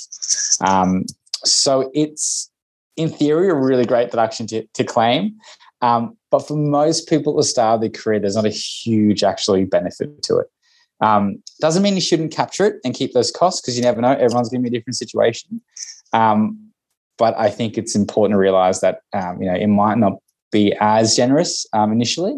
[0.66, 1.06] Um,
[1.46, 2.50] so it's
[2.98, 5.38] in theory a really great deduction to, to claim.
[5.82, 9.24] Um, but for most people at the start of their career, there's not a huge
[9.24, 10.48] actually benefit to it.
[11.02, 14.12] Um, doesn't mean you shouldn't capture it and keep those costs because you never know.
[14.12, 15.62] Everyone's going to be a different situation.
[16.14, 16.72] Um,
[17.18, 20.14] but I think it's important to realize that um, you know it might not
[20.52, 22.38] be as generous um, initially.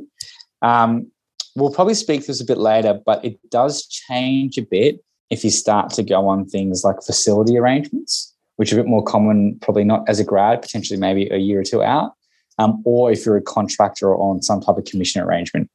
[0.61, 1.11] Um,
[1.55, 5.43] we'll probably speak to this a bit later, but it does change a bit if
[5.43, 9.57] you start to go on things like facility arrangements, which are a bit more common,
[9.61, 12.13] probably not as a grad, potentially maybe a year or two out,
[12.57, 15.69] um, or if you're a contractor or on some type of commission arrangement.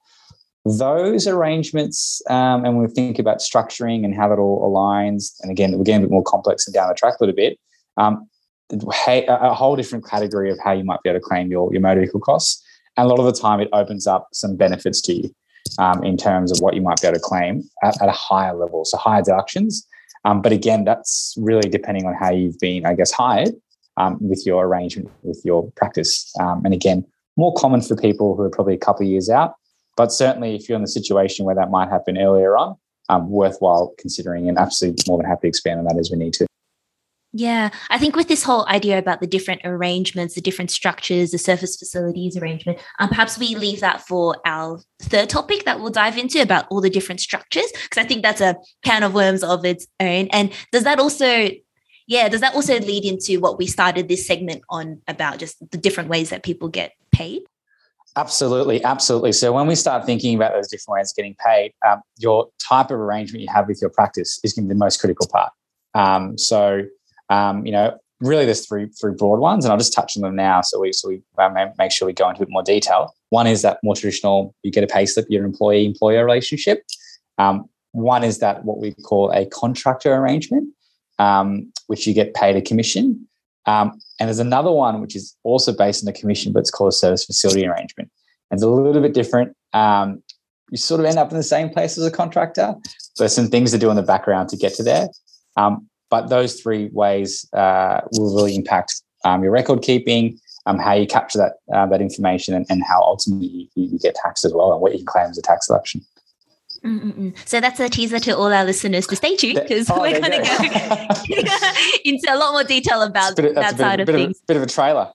[0.64, 5.76] Those arrangements, um, and we think about structuring and how that all aligns, and again,
[5.76, 7.58] we're getting a bit more complex and down the track a little bit.
[7.96, 8.28] Um,
[8.72, 12.00] a whole different category of how you might be able to claim your, your motor
[12.00, 12.62] vehicle costs.
[12.96, 15.34] And a lot of the time, it opens up some benefits to you
[15.78, 18.54] um, in terms of what you might be able to claim at, at a higher
[18.54, 19.86] level, so higher deductions.
[20.24, 23.54] Um, but again, that's really depending on how you've been, I guess, hired
[23.96, 26.33] um, with your arrangement with your practice.
[26.40, 27.06] Um, and again,
[27.37, 29.54] more common for people who are probably a couple of years out.
[29.96, 32.76] But certainly, if you're in the situation where that might happen earlier on,
[33.09, 36.33] um, worthwhile considering and absolutely more than happy to expand on that as we need
[36.35, 36.46] to.
[37.32, 41.38] Yeah, I think with this whole idea about the different arrangements, the different structures, the
[41.38, 46.18] service facilities arrangement, um, perhaps we leave that for our third topic that we'll dive
[46.18, 49.64] into about all the different structures, because I think that's a can of worms of
[49.64, 50.26] its own.
[50.32, 51.50] And does that also,
[52.08, 55.78] yeah, does that also lead into what we started this segment on about just the
[55.78, 57.42] different ways that people get paid?
[58.16, 59.30] Absolutely, absolutely.
[59.30, 62.90] So when we start thinking about those different ways of getting paid, um, your type
[62.90, 65.52] of arrangement you have with your practice is going to be the most critical part.
[65.94, 66.82] Um, so
[67.30, 70.36] um, you know, really there's three three broad ones, and I'll just touch on them
[70.36, 70.60] now.
[70.60, 73.14] So we so we um, make sure we go into more detail.
[73.30, 76.84] One is that more traditional, you get a pay slip, your employee employer relationship.
[77.38, 80.68] Um, one is that what we call a contractor arrangement,
[81.18, 83.26] um, which you get paid a commission.
[83.66, 86.88] Um, and there's another one which is also based on a commission, but it's called
[86.88, 88.10] a service facility arrangement.
[88.50, 89.56] And it's a little bit different.
[89.72, 90.22] Um,
[90.70, 92.74] you sort of end up in the same place as a contractor.
[93.16, 95.08] There's some things to do in the background to get to there.
[95.56, 100.92] Um, but those three ways uh, will really impact um, your record keeping, um, how
[100.92, 104.53] you capture that uh, that information, and, and how ultimately you, you, get taxed as
[104.53, 106.03] well, and what you can claim as a tax deduction.
[106.85, 107.37] Mm-mm.
[107.46, 110.33] So that's a teaser to all our listeners to stay tuned because oh, we're going
[110.33, 111.35] to go
[112.05, 114.38] into a lot more detail about that side of, of things.
[114.40, 115.12] Of bit of a trailer.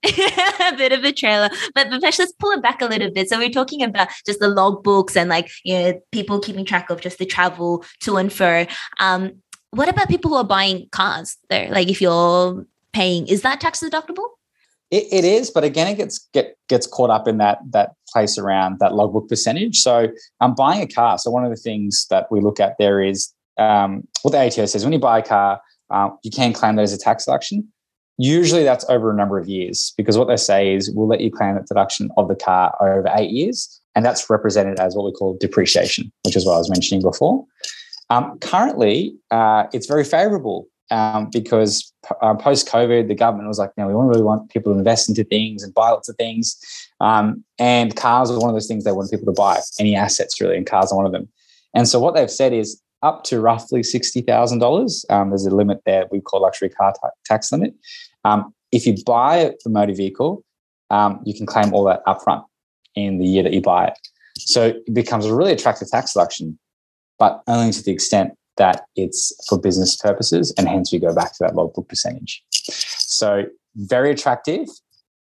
[0.04, 1.50] a bit of a trailer.
[1.74, 3.28] But Bhupesh, let's pull it back a little bit.
[3.28, 7.00] So we're talking about just the logbooks and like you know people keeping track of
[7.00, 8.66] just the travel to and fro.
[9.00, 11.70] Um, what about people who are buying cars there?
[11.70, 14.28] Like if you're paying, is that tax deductible?
[14.90, 18.38] It, it is, but again, it gets get gets caught up in that that place
[18.38, 19.78] around that logbook percentage.
[19.80, 20.08] So
[20.40, 21.18] I'm um, buying a car.
[21.18, 24.64] So one of the things that we look at there is um, what the ATO
[24.64, 27.68] says: when you buy a car, uh, you can claim that as a tax deduction.
[28.16, 31.30] Usually, that's over a number of years because what they say is we'll let you
[31.30, 35.12] claim that deduction of the car over eight years, and that's represented as what we
[35.12, 37.44] call depreciation, which is what I was mentioning before.
[38.10, 41.92] Um, currently, uh, it's very favourable um, because
[42.22, 45.24] uh, post COVID, the government was like, "No, we really want people to invest into
[45.24, 46.56] things and buy lots of things."
[47.00, 49.60] Um, and cars are one of those things they want people to buy.
[49.78, 51.28] Any assets, really, and cars are one of them.
[51.74, 55.04] And so, what they've said is up to roughly sixty thousand um, dollars.
[55.08, 56.94] There's a limit there we call luxury car
[57.26, 57.74] tax limit.
[58.24, 60.42] Um, if you buy a motor vehicle,
[60.90, 62.44] um, you can claim all that upfront
[62.94, 63.98] in the year that you buy it.
[64.38, 66.58] So it becomes a really attractive tax deduction
[67.18, 71.32] but only to the extent that it's for business purposes, and hence we go back
[71.32, 72.42] to that logbook percentage.
[72.50, 73.44] So
[73.76, 74.68] very attractive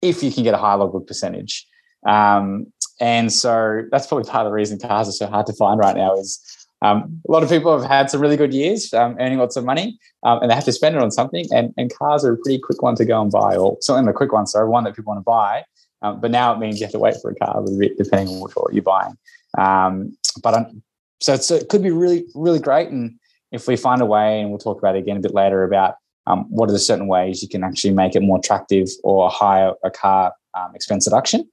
[0.03, 1.67] if you can get a high logbook percentage.
[2.07, 2.67] Um,
[3.01, 5.97] and so that's probably part of the reason cars are so hard to find right
[5.97, 6.41] now is
[6.83, 9.65] um, a lot of people have had some really good years um, earning lots of
[9.65, 11.47] money um, and they have to spend it on something.
[11.51, 14.17] And, and cars are a pretty quick one to go and buy, or certainly the
[14.17, 15.65] quick one, sorry, one that people want to buy.
[16.03, 18.29] Um, but now it means you have to wait for a car a bit, depending
[18.29, 19.17] on what you're buying.
[19.57, 20.83] Um, but so,
[21.21, 22.89] so it could be really, really great.
[22.89, 23.19] And
[23.53, 25.97] if we find a way, and we'll talk about it again a bit later about
[26.27, 29.73] um, what are the certain ways you can actually make it more attractive or hire
[29.85, 30.33] a car
[30.75, 31.49] expense deduction.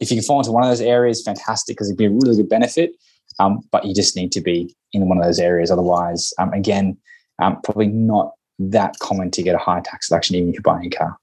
[0.00, 2.36] if you can fall into one of those areas, fantastic, because it'd be a really
[2.36, 2.92] good benefit.
[3.38, 5.70] Um, but you just need to be in one of those areas.
[5.70, 6.96] Otherwise, um, again,
[7.38, 10.86] um, probably not that common to get a high tax deduction even if you're buying
[10.86, 11.16] a car.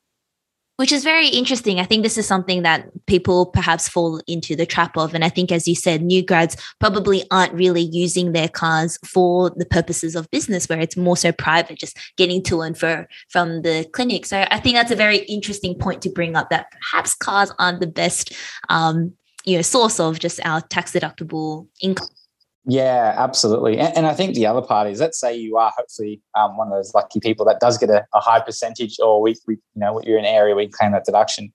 [0.84, 1.80] Which is very interesting.
[1.80, 5.14] I think this is something that people perhaps fall into the trap of.
[5.14, 9.50] And I think, as you said, new grads probably aren't really using their cars for
[9.52, 13.62] the purposes of business, where it's more so private, just getting to and fro from
[13.62, 14.26] the clinic.
[14.26, 17.80] So I think that's a very interesting point to bring up that perhaps cars aren't
[17.80, 18.34] the best
[18.68, 19.14] um,
[19.46, 22.10] you know source of just our tax deductible income
[22.66, 23.78] yeah absolutely.
[23.78, 26.68] And, and, i think the other part is let's say you are hopefully um, one
[26.68, 29.80] of those lucky people that does get a, a high percentage or we, we, you
[29.82, 31.52] know you're in an area where you claim that deduction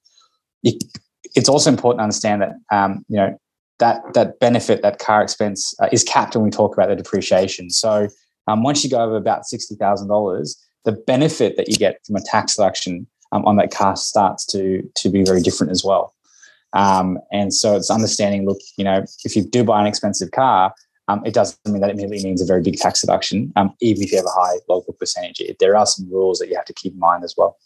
[0.62, 0.82] it,
[1.34, 3.38] it's also important to understand that um, you know
[3.78, 7.70] that that benefit that car expense uh, is capped when we talk about the depreciation.
[7.70, 8.08] So
[8.48, 12.56] um, once you go over about $60000 the benefit that you get from a tax
[12.56, 16.14] deduction um, on that car starts to to be very different as well.
[16.72, 20.72] Um, and so it's understanding, look, you know, if you do buy an expensive car,
[21.08, 24.02] um, it doesn't mean that it immediately means a very big tax deduction, um, even
[24.02, 25.42] if you have a high local percentage.
[25.58, 27.56] There are some rules that you have to keep in mind as well.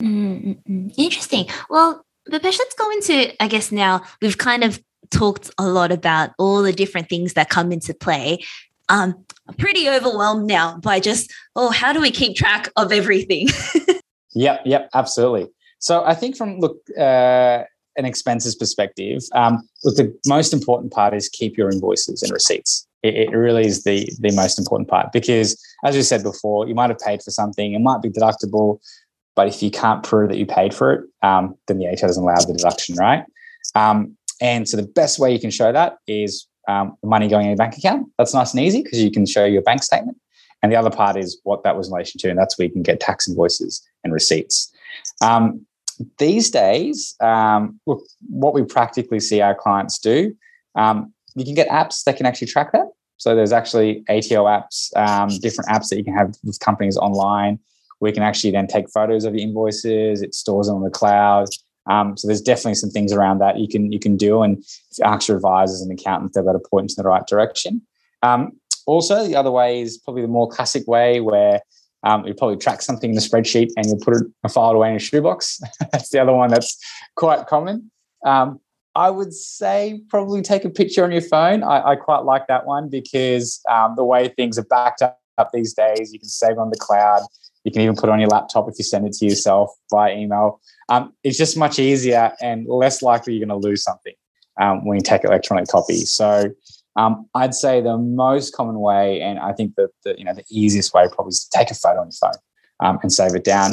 [0.00, 0.88] Mm-hmm.
[0.96, 1.46] Interesting.
[1.68, 6.30] Well, Bhupesh, let's go into, I guess now we've kind of talked a lot about
[6.38, 8.42] all the different things that come into play.
[8.88, 13.48] Um, I'm pretty overwhelmed now by just, oh, how do we keep track of everything?
[14.34, 15.48] yep, yep, absolutely.
[15.78, 17.64] So I think from look, uh,
[17.96, 22.86] an expenses perspective, um, look, the most important part is keep your invoices and receipts.
[23.02, 26.74] It, it, really is the the most important part because, as we said before, you
[26.74, 28.78] might have paid for something, it might be deductible,
[29.36, 32.22] but if you can't prove that you paid for it, um, then the ATO doesn't
[32.22, 33.24] allow the deduction, right?
[33.74, 37.50] Um, and so the best way you can show that is um, money going in
[37.50, 38.08] your bank account.
[38.18, 40.16] That's nice and easy because you can show your bank statement.
[40.62, 42.72] And the other part is what that was in relation to, and that's where you
[42.72, 44.72] can get tax invoices and receipts.
[45.20, 45.66] Um,
[46.18, 50.34] these days, um, look, what we practically see our clients do,
[50.74, 52.86] um, you can get apps that can actually track that.
[53.16, 57.58] So there's actually ATO apps, um, different apps that you can have with companies online.
[58.00, 60.20] We can actually then take photos of your invoices.
[60.20, 61.48] It stores them on the cloud.
[61.86, 64.98] Um, so there's definitely some things around that you can you can do, and if
[64.98, 67.82] you ask your advisors and accountants, they're able to point in the right direction.
[68.22, 71.60] Um, also, the other way is probably the more classic way where
[72.04, 74.90] um, you probably track something in the spreadsheet and you'll put it a file away
[74.90, 75.60] in a shoebox.
[75.92, 76.78] that's the other one that's
[77.16, 77.90] quite common.
[78.24, 78.60] Um,
[78.94, 81.62] I would say probably take a picture on your phone.
[81.62, 85.50] I, I quite like that one because um, the way things are backed up, up
[85.52, 87.22] these days, you can save on the cloud.
[87.64, 90.14] You can even put it on your laptop if you send it to yourself by
[90.14, 90.60] email.
[90.90, 94.14] Um, it's just much easier and less likely you're going to lose something
[94.60, 96.12] um, when you take electronic copies.
[96.12, 96.50] So
[96.96, 100.44] um, I'd say the most common way, and I think that the you know the
[100.50, 102.40] easiest way probably is to take a photo on your phone
[102.80, 103.72] um, and save it down.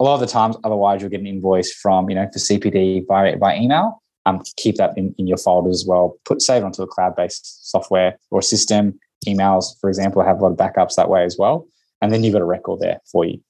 [0.00, 3.06] A lot of the times, otherwise, you'll get an invoice from you know for CPD
[3.06, 4.02] by by email.
[4.26, 6.16] Um, keep that in, in your folder as well.
[6.24, 8.98] Put save it onto a cloud based software or system.
[9.26, 11.66] Emails, for example, have a lot of backups that way as well,
[12.00, 13.40] and then you've got a record there for you.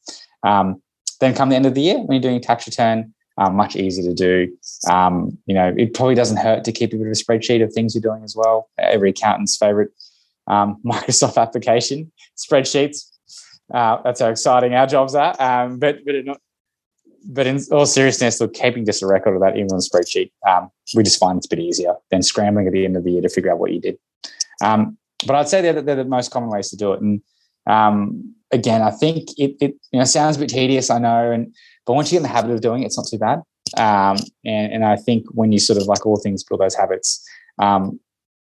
[0.45, 0.83] Um,
[1.21, 4.05] then come the end of the year when you're doing tax return, um, much easier
[4.05, 4.57] to do.
[4.91, 7.73] Um, you know, it probably doesn't hurt to keep a bit of a spreadsheet of
[7.73, 8.69] things you're doing as well.
[8.79, 9.91] Every accountant's favorite
[10.47, 13.11] um, Microsoft application, spreadsheets.
[13.73, 15.35] Uh, that's how exciting our jobs are.
[15.41, 16.41] Um, but but not,
[17.27, 20.31] but in all seriousness, look, keeping just a record of that even on a spreadsheet,
[20.47, 23.13] um, we just find it's a bit easier than scrambling at the end of the
[23.13, 23.99] year to figure out what you did.
[24.63, 27.01] Um, but I'd say they're, they're the most common ways to do it.
[27.01, 27.23] And
[28.53, 31.55] again, I think it, it you know sounds a bit tedious, I know, and
[31.87, 33.43] but once you get in the habit of doing it, it's not too bad.
[33.77, 37.25] Um, and, and I think when you sort of like all things build those habits,
[37.59, 37.99] um,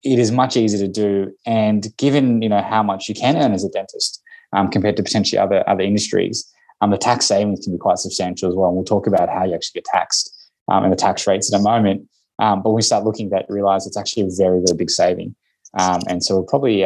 [0.02, 1.32] it is much easier to do.
[1.46, 4.22] And given you know how much you can earn as a dentist
[4.52, 8.48] um, compared to potentially other other industries, um, the tax savings can be quite substantial
[8.48, 8.68] as well.
[8.68, 10.30] And we'll talk about how you actually get taxed
[10.70, 12.08] um, and the tax rates in a moment.
[12.40, 15.34] Um, but when we start looking at realize it's actually a very very big saving.
[15.74, 16.82] and so we'll probably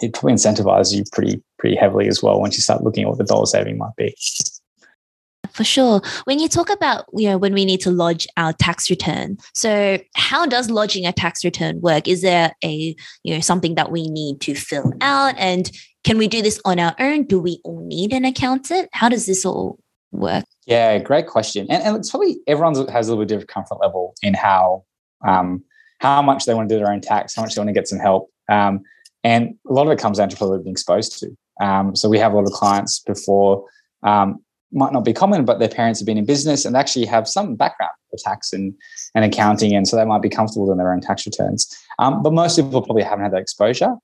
[0.00, 3.18] it probably incentivizes you pretty pretty heavily as well once you start looking at what
[3.18, 4.14] the dollar saving might be
[5.58, 6.00] For sure.
[6.22, 9.98] When you talk about, you know, when we need to lodge our tax return, so
[10.14, 12.06] how does lodging a tax return work?
[12.06, 12.94] Is there a,
[13.24, 15.34] you know, something that we need to fill out?
[15.36, 15.68] And
[16.04, 17.24] can we do this on our own?
[17.24, 18.88] Do we all need an accountant?
[18.92, 19.80] How does this all
[20.12, 20.44] work?
[20.66, 21.66] Yeah, great question.
[21.68, 24.84] And, and it's probably everyone has a little bit different comfort level in how
[25.26, 25.64] um,
[25.98, 27.88] how much they want to do their own tax, how much they want to get
[27.88, 28.30] some help.
[28.48, 28.82] Um,
[29.24, 31.36] and a lot of it comes down to probably being exposed to.
[31.60, 33.64] Um, so we have a lot of clients before
[34.04, 34.40] um,
[34.72, 37.54] might not be common, but their parents have been in business and actually have some
[37.54, 38.74] background for tax and,
[39.14, 39.74] and accounting.
[39.74, 41.74] And so they might be comfortable in their own tax returns.
[41.98, 43.94] Um, but most people probably haven't had that exposure.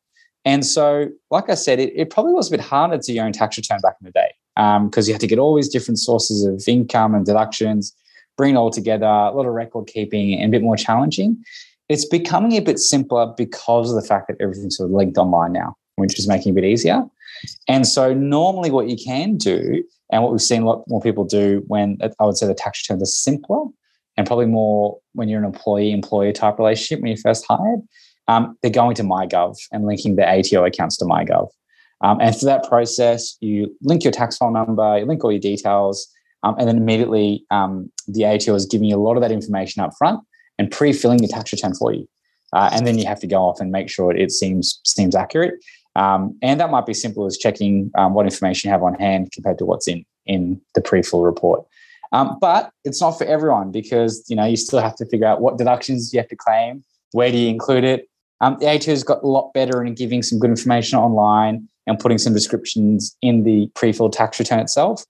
[0.45, 3.33] And so, like I said, it, it probably was a bit harder to your own
[3.33, 5.99] tax return back in the day because um, you had to get all these different
[5.99, 7.95] sources of income and deductions,
[8.37, 11.43] bring it all together, a lot of record keeping, and a bit more challenging.
[11.89, 15.53] It's becoming a bit simpler because of the fact that everything's sort of linked online
[15.53, 17.05] now, which is making it a bit easier.
[17.69, 19.83] And so, normally, what you can do
[20.13, 22.83] and what we've seen a lot more people do when I would say the tax
[22.83, 23.65] returns are simpler
[24.17, 27.81] and probably more when you're an employee employer type relationship when you're first hired,
[28.29, 31.49] um, they're going to MyGov and linking their ATO accounts to MyGov.
[32.01, 35.41] Um, and through that process, you link your tax file number, you link all your
[35.41, 36.07] details,
[36.43, 39.83] um, and then immediately um, the ATO is giving you a lot of that information
[39.83, 40.21] up front
[40.59, 42.07] and pre-filling your tax return for you.
[42.53, 45.55] Uh, and then you have to go off and make sure it seems seems accurate.
[45.97, 49.31] Um, and that might be simple as checking um, what information you have on hand
[49.33, 51.65] compared to what's in in the pre-full report.
[52.13, 55.41] Um, but it's not for everyone because you know you still have to figure out
[55.41, 58.09] what deductions you have to claim, where do you include it.
[58.41, 61.99] Um, the ATO has got a lot better in giving some good information online and
[61.99, 65.05] putting some descriptions in the pre-filled tax return itself.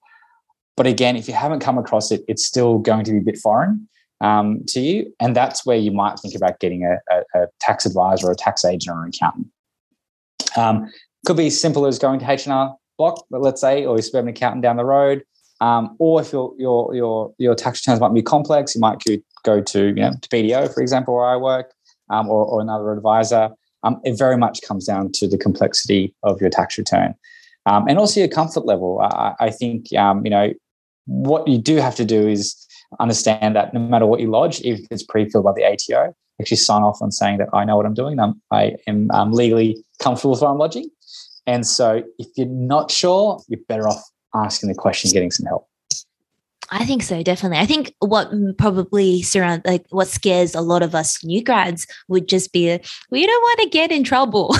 [0.76, 3.38] But again, if you haven't come across it, it's still going to be a bit
[3.38, 3.88] foreign
[4.20, 7.86] um, to you, and that's where you might think about getting a, a, a tax
[7.86, 9.46] advisor, or a tax agent, or an accountant.
[10.56, 10.90] Um,
[11.26, 14.34] could be as simple as going to H&R Block, let's say, or you spend an
[14.34, 15.24] accountant down the road.
[15.60, 19.02] Um, or if your your your your tax returns might be complex, you might
[19.44, 21.72] go to you know to BDO, for example, where I work,
[22.10, 23.50] um, or, or another advisor.
[23.82, 27.14] Um, it very much comes down to the complexity of your tax return,
[27.66, 29.00] um, and also your comfort level.
[29.00, 30.52] I, I think um, you know
[31.06, 32.66] what you do have to do is
[33.00, 36.82] understand that no matter what you lodge, if it's pre-filled by the ATO, actually sign
[36.82, 38.18] off on saying that I know what I'm doing.
[38.18, 40.88] I'm, I am legally comfortable with what I'm lodging.
[41.46, 44.02] And so if you're not sure, you're better off
[44.34, 45.68] asking the question, getting some help.
[46.76, 47.58] I think so, definitely.
[47.58, 52.28] I think what probably surround like what scares a lot of us new grads would
[52.28, 52.80] just be
[53.12, 54.56] we don't want to get in trouble.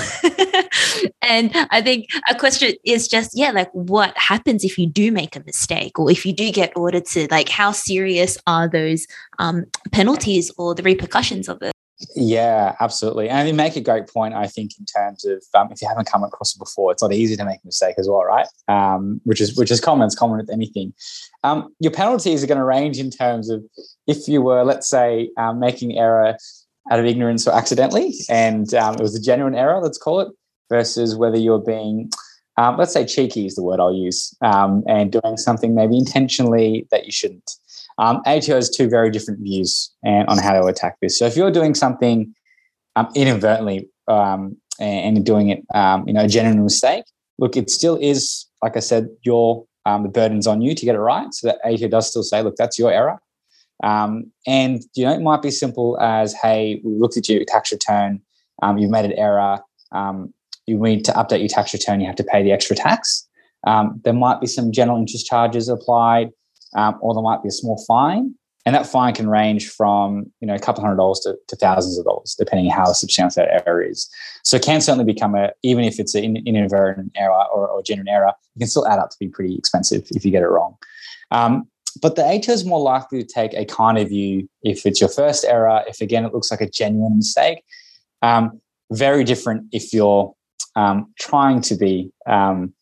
[1.21, 5.35] and I think a question is just, yeah, like what happens if you do make
[5.35, 7.31] a mistake or if you do get audited?
[7.31, 9.05] Like how serious are those
[9.37, 11.73] um, penalties or the repercussions of it?
[12.15, 13.29] Yeah, absolutely.
[13.29, 16.09] And you make a great point, I think, in terms of um, if you haven't
[16.09, 18.47] come across it before, it's not easy to make a mistake as well, right?
[18.67, 20.05] Um, which is which is common.
[20.05, 20.93] It's common with anything.
[21.43, 23.63] Um, your penalties are going to range in terms of
[24.07, 26.35] if you were, let's say, um, making error
[26.91, 30.27] out of ignorance or accidentally, and um, it was a genuine error, let's call it,
[30.69, 32.09] versus whether you're being
[32.57, 37.05] um, let's say cheeky is the word I'll use, and doing something maybe intentionally that
[37.05, 37.51] you shouldn't.
[37.97, 41.17] Um, ATO has two very different views on how to attack this.
[41.17, 42.33] So if you're doing something
[42.95, 47.05] um, inadvertently um, and, and, doing it, um, you know, a genuine mistake,
[47.39, 50.95] look, it still is, like I said, your um, the burden's on you to get
[50.95, 51.31] it right.
[51.33, 53.19] So that ATO does still say, look, that's your error.
[53.83, 57.71] Um, and you know, it might be simple as, hey, we looked at your tax
[57.71, 58.21] return,
[58.77, 59.59] you've made an error.
[60.65, 62.01] you need to update your tax return.
[62.01, 63.27] You have to pay the extra tax.
[63.63, 66.31] there might be some general interest charges applied
[66.75, 68.35] um, or there might be a small fine.
[68.67, 71.99] And that fine can range from you know a couple hundred dollars to, to thousands
[71.99, 74.09] of dollars, depending on how substantial that error is.
[74.43, 78.07] So it can certainly become a even if it's an inadvertent error or, or genuine
[78.07, 80.77] error, it can still add up to be pretty expensive if you get it wrong.
[81.29, 81.67] Um,
[82.01, 85.09] but the ATO is more likely to take a kind of view if it's your
[85.09, 87.63] first error, if again it looks like a genuine mistake.
[88.23, 88.61] Um,
[88.91, 90.33] very different if you're
[90.75, 92.73] um, trying to be um,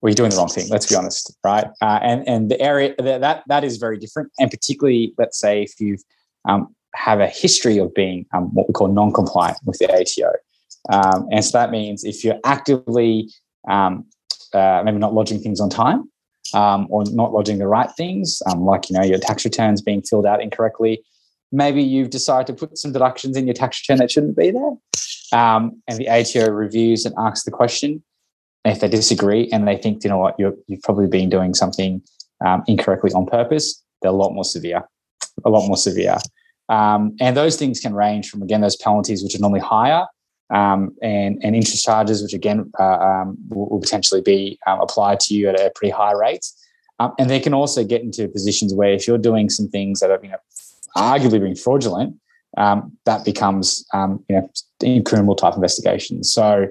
[0.00, 0.68] well, you're doing the wrong thing.
[0.68, 1.66] Let's be honest, right?
[1.82, 5.78] Uh, and and the area that that is very different, and particularly, let's say if
[5.78, 5.98] you
[6.48, 10.32] um, have a history of being um, what we call non-compliant with the ATO,
[10.90, 13.28] um, and so that means if you're actively
[13.68, 14.06] um,
[14.54, 16.10] uh, maybe not lodging things on time
[16.54, 20.00] um, or not lodging the right things, um, like you know your tax returns being
[20.00, 21.02] filled out incorrectly,
[21.52, 24.72] maybe you've decided to put some deductions in your tax return that shouldn't be there,
[25.34, 28.02] and the ATO reviews and asks the question
[28.64, 32.02] if they disagree and they think, you know what, you have probably been doing something
[32.44, 34.82] um, incorrectly on purpose, they're a lot more severe,
[35.44, 36.18] a lot more severe.
[36.68, 40.06] Um, and those things can range from, again, those penalties, which are normally higher,
[40.50, 45.20] um, and, and interest charges, which again uh, um, will, will, potentially be um, applied
[45.20, 46.46] to you at a pretty high rate,
[46.98, 50.10] Um, and they can also get into positions where if you're doing some things that
[50.10, 50.38] are, you know,
[50.96, 52.16] arguably being fraudulent,
[52.56, 56.32] that becomes, you know, criminal type investigations.
[56.32, 56.66] So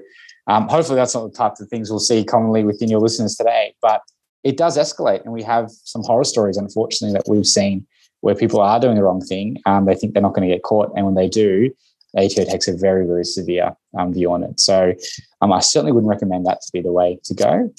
[0.50, 3.72] um, hopefully that's not the types of things we'll see commonly within your listeners today.
[3.80, 4.02] But
[4.42, 7.86] it does escalate, and we have some horror stories, unfortunately, that we've seen
[8.22, 9.58] where people are doing the wrong thing.
[9.64, 11.70] Um, they think they're not going to get caught, and when they do,
[12.18, 14.58] ATO takes a very, very severe um, view on it.
[14.58, 14.92] So
[15.40, 17.72] um, I certainly wouldn't recommend that to be the way to go.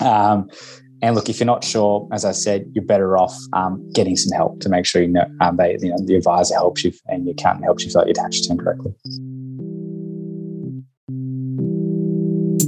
[0.00, 0.50] Um,
[1.02, 4.36] and look, if you're not sure, as I said, you're better off um, getting some
[4.36, 5.26] help to make sure you know,
[5.56, 8.14] they, you know the advisor helps you and your accountant helps you fill out your
[8.14, 8.92] tax return correctly.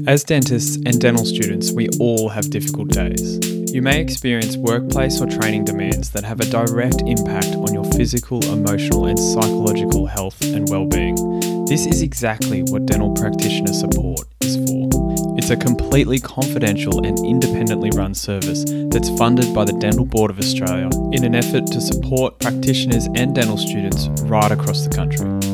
[0.06, 3.38] As dentists and dental students, we all have difficult days.
[3.72, 8.44] You may experience workplace or training demands that have a direct impact on your physical,
[8.52, 11.64] emotional, and psychological health and well-being.
[11.64, 14.90] This is exactly what dental practitioner support is for.
[15.38, 20.38] It's a completely confidential and independently run service that's funded by the Dental Board of
[20.38, 25.53] Australia in an effort to support practitioners and dental students right across the country.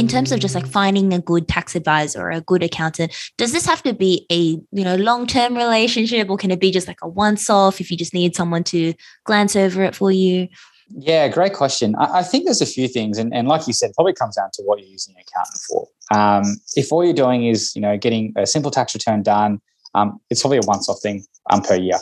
[0.00, 3.52] In terms of just like finding a good tax advisor or a good accountant does
[3.52, 6.98] this have to be a you know long-term relationship or can it be just like
[7.02, 8.94] a once-off if you just need someone to
[9.24, 10.48] glance over it for you
[10.92, 11.94] yeah, great question.
[11.96, 14.50] I, I, think there's a few things, and, and like you said, probably comes down
[14.54, 15.86] to what you're using an accountant for.
[16.12, 19.60] Um, if all you're doing is, you know, getting a simple tax return done,
[19.94, 21.98] um, it's probably a once-off thing um, per year.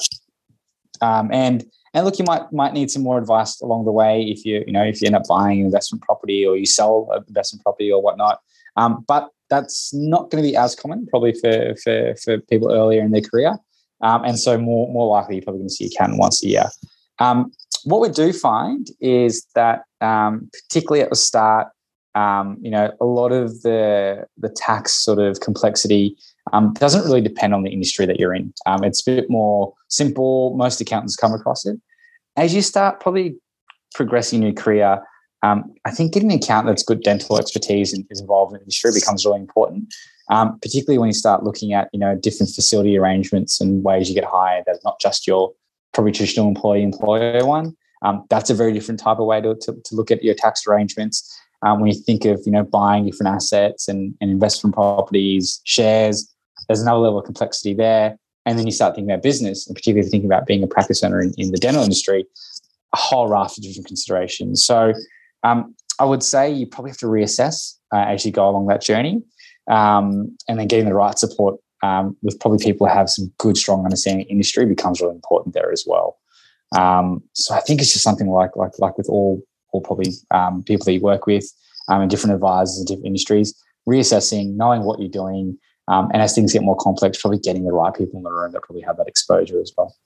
[1.03, 1.67] Um, and
[1.99, 4.73] and look, you might might need some more advice along the way if you you
[4.73, 7.91] know if you end up buying an investment property or you sell an investment property
[7.91, 8.41] or whatnot.
[8.77, 13.03] Um, but that's not going to be as common probably for for for people earlier
[13.03, 13.59] in their career.
[14.01, 16.67] Um, and so more more likely you're probably going to see accountant once a year.
[17.19, 17.51] Um,
[17.85, 21.69] what we do find is that, um, particularly at the start,
[22.15, 26.17] um, you know, a lot of the the tax sort of complexity
[26.53, 28.53] um, doesn't really depend on the industry that you're in.
[28.67, 30.55] Um, it's a bit more simple.
[30.57, 31.79] Most accountants come across it.
[32.39, 33.37] As you start probably
[33.97, 35.03] progressing your career,
[35.43, 38.61] um, I think getting an accountant that's good dental expertise and is involved in the
[38.63, 39.93] industry becomes really important.
[40.31, 44.15] Um, particularly when you start looking at you know different facility arrangements and ways you
[44.15, 44.65] get hired.
[44.67, 45.53] That's not just your
[45.93, 47.77] probably traditional employee employer one.
[48.03, 50.65] Um, that's a very different type of way to, to, to look at your tax
[50.67, 51.37] arrangements.
[51.63, 56.33] Um, when you think of you know buying different assets and, and investment properties, shares,
[56.69, 58.17] there's another level of complexity there.
[58.49, 61.21] And then you start thinking about business, and particularly thinking about being a practice owner
[61.21, 62.25] in, in the dental industry,
[62.95, 64.65] a whole raft of different considerations.
[64.65, 64.95] So
[65.43, 68.81] um, I would say you probably have to reassess uh, as you go along that
[68.81, 69.23] journey,
[69.71, 73.59] um, and then getting the right support um, with probably people who have some good,
[73.59, 76.17] strong understanding of industry becomes really important there as well.
[76.75, 79.43] Um, so I think it's just something like like like with all
[79.73, 81.45] all probably um, people that you work with
[81.89, 83.55] um, and different advisors in different industries,
[83.87, 85.59] reassessing, knowing what you're doing,
[85.89, 88.53] um, and as things get more complex, probably getting the right people in the room
[88.53, 89.97] that probably have that exposure as well.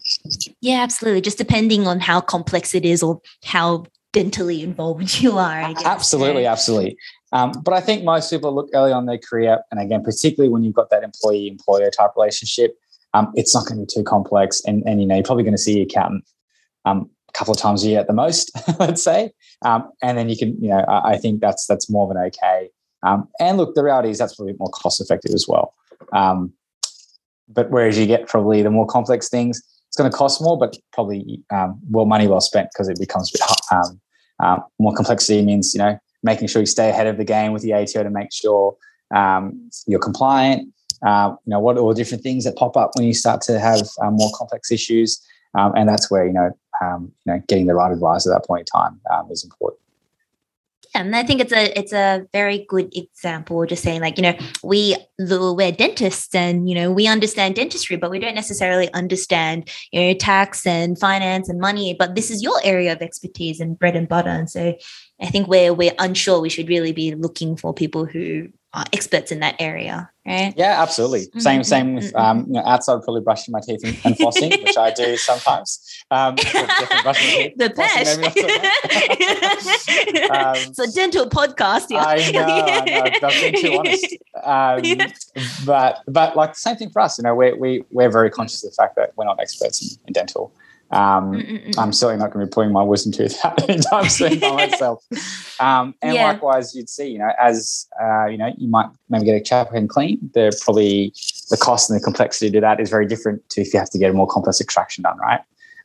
[0.61, 1.21] Yeah, absolutely.
[1.21, 5.75] Just depending on how complex it is or how dentally involved you are.
[5.85, 6.97] Absolutely, absolutely.
[7.33, 10.63] Um, but I think most people look early on their career, and again, particularly when
[10.63, 12.77] you've got that employee-employer type relationship,
[13.15, 14.63] um, it's not going to be too complex.
[14.67, 16.25] And, and you know, you're probably going to see your accountant
[16.85, 19.33] um, a couple of times a year at the most, let's say.
[19.63, 22.23] Um, and then you can, you know, I, I, think that's that's more of an
[22.27, 22.71] okay.
[23.03, 25.75] Um, and look, the reality is that's probably more cost effective as well.
[26.13, 26.53] Um,
[27.49, 30.77] but whereas you get probably the more complex things, it's going to cost more, but
[30.93, 33.99] probably um, well money well spent because it becomes a bit
[34.41, 37.63] um, more complexity means you know making sure you stay ahead of the game with
[37.63, 38.77] the ATO to make sure
[39.15, 40.73] um, you're compliant.
[41.05, 43.83] Uh, you know what all different things that pop up when you start to have
[44.03, 45.21] um, more complex issues,
[45.59, 46.51] um, and that's where you know
[46.81, 49.82] um, you know getting the right advice at that point in time um, is important
[50.95, 53.65] and I think it's a it's a very good example.
[53.67, 58.11] Just saying, like you know, we we're dentists, and you know, we understand dentistry, but
[58.11, 61.95] we don't necessarily understand you know tax and finance and money.
[61.99, 64.31] But this is your area of expertise and bread and butter.
[64.31, 64.75] And so,
[65.21, 69.31] I think where we're unsure, we should really be looking for people who are experts
[69.31, 70.55] in that area, right?
[70.57, 71.27] Yeah, absolutely.
[71.27, 71.41] Mm-hmm.
[71.41, 72.17] Same, same with mm-hmm.
[72.17, 76.05] um, you know, outside probably brushing my teeth and, and flossing, which I do sometimes.
[76.11, 78.19] Um, the best.
[80.31, 81.91] um, it's a dental podcast.
[81.91, 82.05] Yeah.
[82.07, 83.03] I know, I know.
[83.29, 84.07] I've been too honest.
[84.43, 84.81] um,
[85.67, 87.19] but but like the same thing for us.
[87.19, 89.99] You know, we're we, we're very conscious of the fact that we're not experts in,
[90.07, 90.51] in dental.
[90.93, 91.43] Um,
[91.79, 95.05] I'm certainly not going to be pulling my wisdom tooth out anytime soon by myself.
[95.61, 96.27] Um, and yeah.
[96.27, 99.77] likewise, you'd see, you know, as uh, you know, you might maybe get a chapel
[99.77, 100.19] and clean.
[100.35, 101.13] They're probably
[101.51, 103.99] the cost and the complexity to that is very different to if you have to
[103.99, 105.41] get a more complex extraction done, right?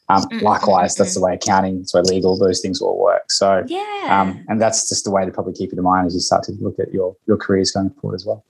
[0.09, 0.39] Um, mm-hmm.
[0.39, 3.29] likewise, that's the way accounting, that's the way legal, those things all work.
[3.29, 6.15] So, yeah, um, and that's just the way to probably keep it in mind as
[6.15, 8.43] you start to look at your your careers going forward as well.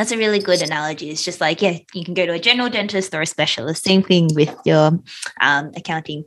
[0.00, 1.10] That's a really good analogy.
[1.10, 3.84] It's just like, yeah, you can go to a general dentist or a specialist.
[3.84, 4.98] Same thing with your
[5.42, 6.24] um, accounting.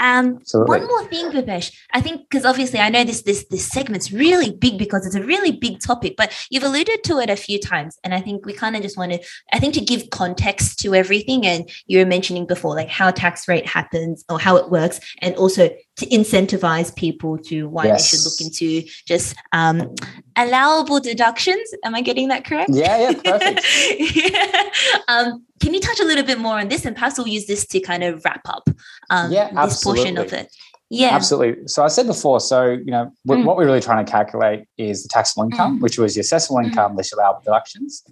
[0.00, 1.72] Um, one more thing, Bhupesh.
[1.92, 5.22] I think because obviously I know this this this segment's really big because it's a
[5.22, 8.54] really big topic, but you've alluded to it a few times, and I think we
[8.54, 9.20] kind of just want to,
[9.52, 11.46] I think, to give context to everything.
[11.46, 15.36] And you were mentioning before, like how tax rate happens or how it works, and
[15.36, 18.10] also to incentivize people to why yes.
[18.10, 19.94] they should look into just um,
[20.36, 21.70] allowable deductions.
[21.84, 22.70] Am I getting that correct?
[22.72, 23.66] Yeah, yeah, perfect.
[24.32, 24.62] yeah.
[25.08, 27.66] Um, can you touch a little bit more on this, and perhaps we'll use this
[27.66, 28.68] to kind of wrap up
[29.10, 30.02] um, yeah, this absolutely.
[30.02, 30.54] portion of it.
[30.88, 31.68] Yeah, absolutely.
[31.68, 33.44] So I said before, so you know mm.
[33.44, 35.82] what we're really trying to calculate is the taxable income, mm.
[35.82, 36.66] which was your assessable mm.
[36.66, 38.02] income less allowable deductions.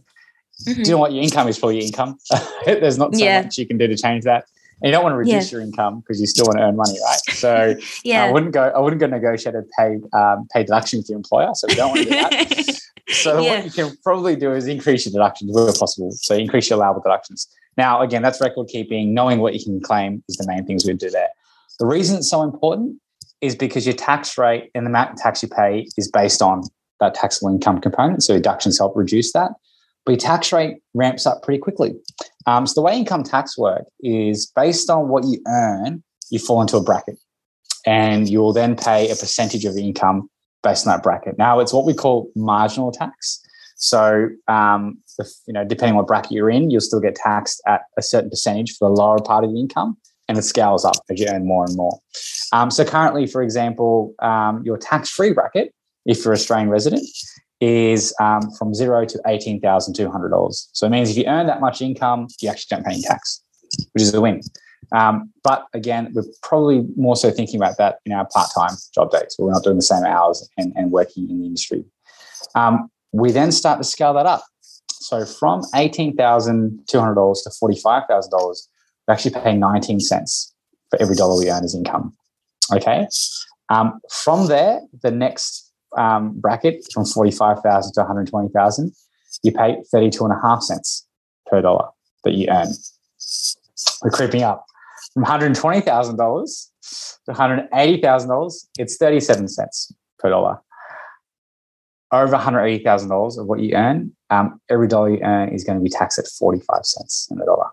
[0.66, 0.82] Mm-hmm.
[0.82, 2.18] Do you know what your income is for your income?
[2.66, 3.42] There's not so yeah.
[3.42, 4.44] much you can do to change that.
[4.82, 6.96] And you don't want to reduce your income because you still want to earn money,
[7.04, 7.36] right?
[7.36, 8.24] So yeah.
[8.24, 8.72] I wouldn't go.
[8.74, 11.50] I wouldn't go negotiate a pay um, pay deduction with your employer.
[11.54, 12.80] So we don't want to do that.
[13.08, 13.56] so yeah.
[13.56, 16.10] what you can probably do is increase your deductions where possible.
[16.12, 17.46] So increase your allowable deductions.
[17.76, 19.12] Now, again, that's record keeping.
[19.12, 21.28] Knowing what you can claim is the main things we do there.
[21.78, 22.96] The reason it's so important
[23.40, 26.62] is because your tax rate and the amount of tax you pay is based on
[27.00, 28.22] that taxable income component.
[28.22, 29.52] So deductions help reduce that
[30.04, 31.94] but your tax rate ramps up pretty quickly.
[32.46, 36.60] Um, so the way income tax work is based on what you earn, you fall
[36.60, 37.18] into a bracket,
[37.86, 40.28] and you'll then pay a percentage of income
[40.62, 41.38] based on that bracket.
[41.38, 43.40] Now it's what we call marginal tax.
[43.76, 47.62] So um, if, you know, depending on what bracket you're in, you'll still get taxed
[47.66, 49.96] at a certain percentage for the lower part of the income,
[50.28, 51.98] and it scales up as you earn more and more.
[52.52, 55.72] Um, so currently, for example, um, your tax-free bracket,
[56.04, 57.06] if you're Australian resident,
[57.60, 60.68] is um, from zero to $18,200.
[60.72, 63.42] So it means if you earn that much income, you actually don't pay any tax,
[63.92, 64.40] which is a win.
[64.92, 69.10] Um, but again, we're probably more so thinking about that in our part time job
[69.12, 71.84] days we're not doing the same hours and, and working in the industry.
[72.54, 74.42] Um, we then start to scale that up.
[74.88, 78.68] So from $18,200 to $45,000,
[79.08, 80.54] we actually pay 19 cents
[80.90, 82.16] for every dollar we earn as income.
[82.72, 83.06] Okay.
[83.68, 88.92] Um, from there, the next um, bracket from 45,000 to 120,000,
[89.42, 91.06] you pay 32 and a half cents
[91.46, 91.88] per dollar
[92.24, 92.68] that you earn.
[94.02, 94.64] We're creeping up
[95.14, 96.70] from $120,000
[97.26, 100.58] to $180,000, it's 37 cents per dollar.
[102.12, 105.90] Over $180,000 of what you earn, um, every dollar you earn is going to be
[105.90, 107.68] taxed at 45 cents in the dollar.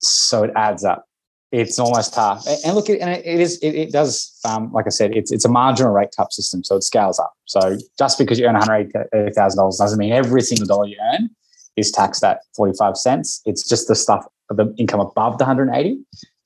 [0.00, 1.04] So it adds up
[1.52, 2.46] it's almost half.
[2.64, 5.92] And look, and it is, it, does, um, like I said, it's it's a marginal
[5.92, 7.32] rate type system, so it scales up.
[7.46, 10.86] So just because you earn one hundred eighty thousand dollars doesn't mean every single dollar
[10.86, 11.30] you earn
[11.76, 13.42] is taxed at forty five cents.
[13.46, 15.98] It's just the stuff, the income above the one hundred eighty,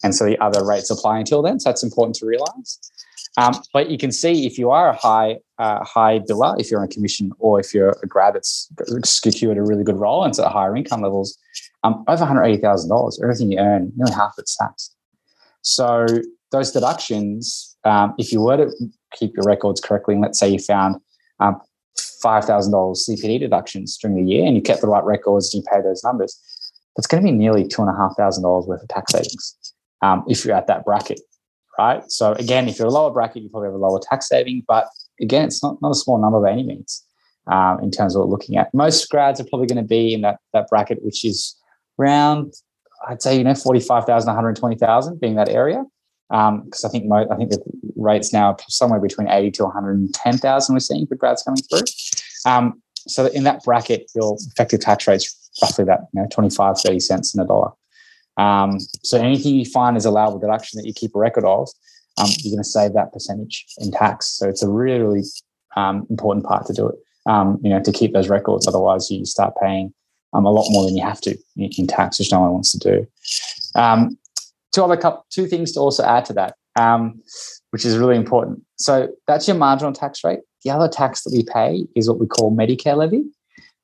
[0.03, 1.61] and so the other rates apply until then.
[1.61, 2.79] So that's important to realize.
[3.37, 6.81] Um, but you can see if you are a high uh, high biller, if you're
[6.81, 8.71] on a commission, or if you're a grad that's
[9.05, 11.37] secured a really good role and it's at higher income levels,
[11.83, 14.94] um, over one hundred eighty thousand dollars, everything you earn, nearly half it's taxed.
[15.65, 16.07] So
[16.53, 18.71] those deductions, um, if you were to
[19.19, 20.97] keep your records correctly, and let's say you found
[21.41, 21.61] um,
[21.99, 25.83] $5,000 CPD deductions during the year and you kept the right records and you pay
[25.83, 26.39] those numbers,
[26.95, 29.57] that's going to be nearly $2,500 worth of tax savings
[30.03, 31.21] um, if you're at that bracket,
[31.79, 32.03] right?
[32.09, 34.89] So again, if you're a lower bracket, you probably have a lower tax saving, but
[35.21, 37.03] again, it's not, not a small number by any means
[37.47, 38.73] um, in terms of what looking at.
[38.75, 41.57] Most grads are probably going to be in that, that bracket, which is
[41.99, 42.53] around
[43.09, 45.85] I'd say you know forty five thousand, one hundred twenty thousand being that area.
[46.31, 47.63] Because um, I think mo- I think the
[47.97, 50.75] rates now are somewhere between eighty to one hundred ten thousand.
[50.75, 51.83] We're seeing for grads coming through.
[52.47, 57.01] Um, so in that bracket, your effective tax rate's roughly that you know 25, 30
[57.01, 57.71] cents in a dollar.
[58.37, 61.69] Um, so anything you find is allowable deduction that you keep a record of,
[62.19, 64.27] um, you're going to save that percentage in tax.
[64.27, 65.23] So it's a really, really
[65.77, 66.97] um, important part to do it.
[67.27, 68.69] Um, you know, to keep those records.
[68.69, 69.95] Otherwise, you start paying
[70.35, 72.79] um, a lot more than you have to in, tax, which no one wants to
[72.79, 73.07] do.
[73.75, 74.19] Um,
[74.73, 77.21] two other couple, two things to also add to that, um,
[77.71, 78.63] which is really important.
[78.77, 80.41] So that's your marginal tax rate.
[80.65, 83.25] The other tax that we pay is what we call Medicare levy,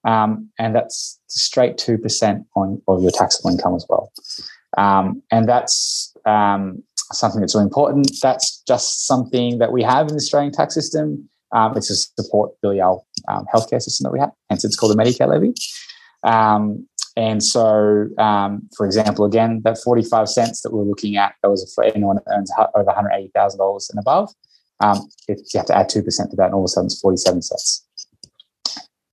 [0.04, 4.12] um, and that's straight two percent on of your taxable income as well.
[4.78, 6.82] Um, and that's um,
[7.12, 8.10] something that's really important.
[8.22, 11.28] That's just something that we have in the Australian tax system.
[11.76, 14.30] it's to support really our um, healthcare system that we have.
[14.48, 15.52] Hence, it's called the Medicare levy.
[16.22, 21.50] Um, and so, um, for example, again, that 45 cents that we're looking at, that
[21.50, 24.32] was for anyone that earns over $180,000 and above.
[24.80, 27.00] Um, if you have to add 2% to that, and all of a sudden it's
[27.00, 27.86] 47 cents.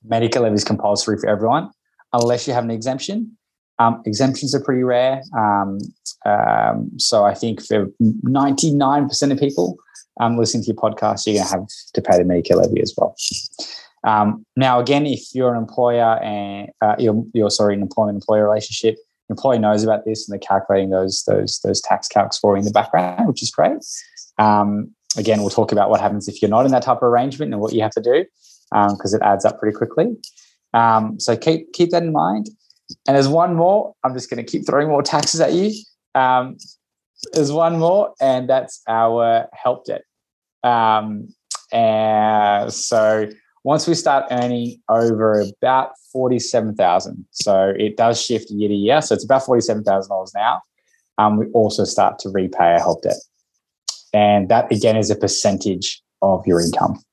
[0.10, 1.72] Medicare levy is compulsory for everyone,
[2.14, 3.38] unless you have an exemption.
[3.80, 5.22] Um, exemptions are pretty rare.
[5.38, 5.80] Um,
[6.26, 9.78] um, so I think for 99% of people
[10.20, 12.94] um, listening to your podcast, you're going to have to pay the Medicare levy as
[12.98, 13.16] well.
[14.06, 18.96] Um, now, again, if you're an employer and uh, you're, you're sorry, an employment-employer relationship,
[19.28, 22.60] the employer knows about this and they're calculating those those those tax calcs for you
[22.60, 23.78] in the background, which is great.
[24.38, 27.52] Um, again, we'll talk about what happens if you're not in that type of arrangement
[27.52, 28.26] and what you have to do
[28.72, 30.16] because um, it adds up pretty quickly.
[30.74, 32.50] Um, so keep keep that in mind.
[33.06, 33.94] And there's one more.
[34.04, 35.74] I'm just going to keep throwing more taxes at you.
[36.16, 36.58] Um,
[37.34, 40.04] there's one more, and that's our help debt.
[40.64, 41.34] Um,
[41.74, 43.30] and so
[43.68, 49.02] once we start earning over about 47,000, so it does shift year to year.
[49.02, 50.62] So it's about $47,000 now.
[51.18, 53.18] Um, we also start to repay our help debt.
[54.14, 57.04] And that again is a percentage of your income.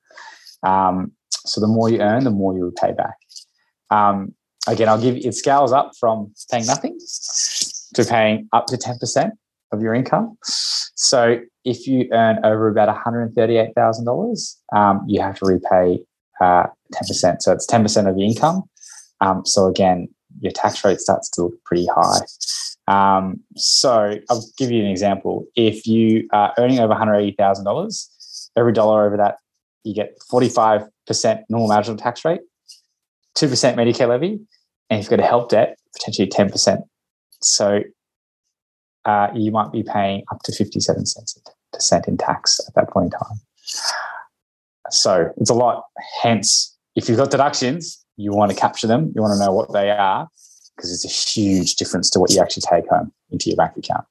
[0.63, 1.11] Um,
[1.45, 3.17] so the more you earn, the more you will pay back.
[3.89, 4.33] Um,
[4.65, 6.97] again, I'll give it scales up from paying nothing
[7.95, 9.31] to paying up to 10%
[9.73, 10.37] of your income.
[10.45, 15.99] So if you earn over about $138,000, um, you have to repay
[16.41, 17.41] uh, 10%.
[17.41, 18.63] So it's 10% of your income.
[19.21, 20.09] Um, so again,
[20.41, 22.19] your tax rate starts to look pretty high.
[22.87, 25.45] Um, so I'll give you an example.
[25.55, 29.37] If you are earning over $180,000, every dollar over that,
[29.83, 30.89] you get 45%
[31.49, 32.41] normal marginal tax rate,
[33.37, 34.39] 2% Medicare levy,
[34.89, 36.79] and if you've got a help debt, potentially 10%.
[37.41, 37.81] So
[39.05, 41.39] uh, you might be paying up to 57 cents
[41.73, 43.39] percent in tax at that point in time.
[44.89, 45.85] So it's a lot.
[46.21, 49.11] Hence, if you've got deductions, you want to capture them.
[49.15, 50.27] You want to know what they are
[50.75, 51.07] because it's a
[51.39, 54.05] huge difference to what you actually take home into your bank account.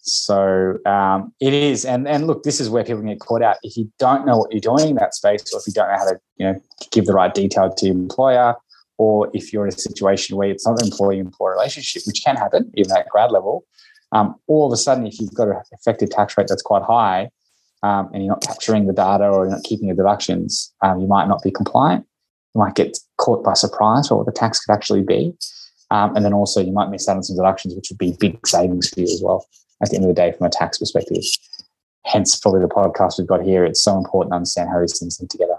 [0.00, 3.56] So um, it is, and and look, this is where people get caught out.
[3.64, 5.98] If you don't know what you're doing in that space, or if you don't know
[5.98, 6.60] how to, you know,
[6.92, 8.54] give the right detail to your employer,
[8.98, 12.70] or if you're in a situation where it's not an employee-employer relationship, which can happen
[12.74, 13.64] even at grad level,
[14.12, 17.28] um, all of a sudden, if you've got an effective tax rate that's quite high,
[17.86, 21.06] um, and you're not capturing the data or you're not keeping the deductions, um, you
[21.06, 22.04] might not be compliant.
[22.54, 25.32] You might get caught by surprise for what the tax could actually be.
[25.92, 28.44] Um, and then also you might miss out on some deductions, which would be big
[28.44, 29.46] savings for you as well
[29.80, 31.22] at the end of the day from a tax perspective.
[32.06, 33.64] Hence, probably the podcast we've got here.
[33.64, 35.58] It's so important to understand how these things link together.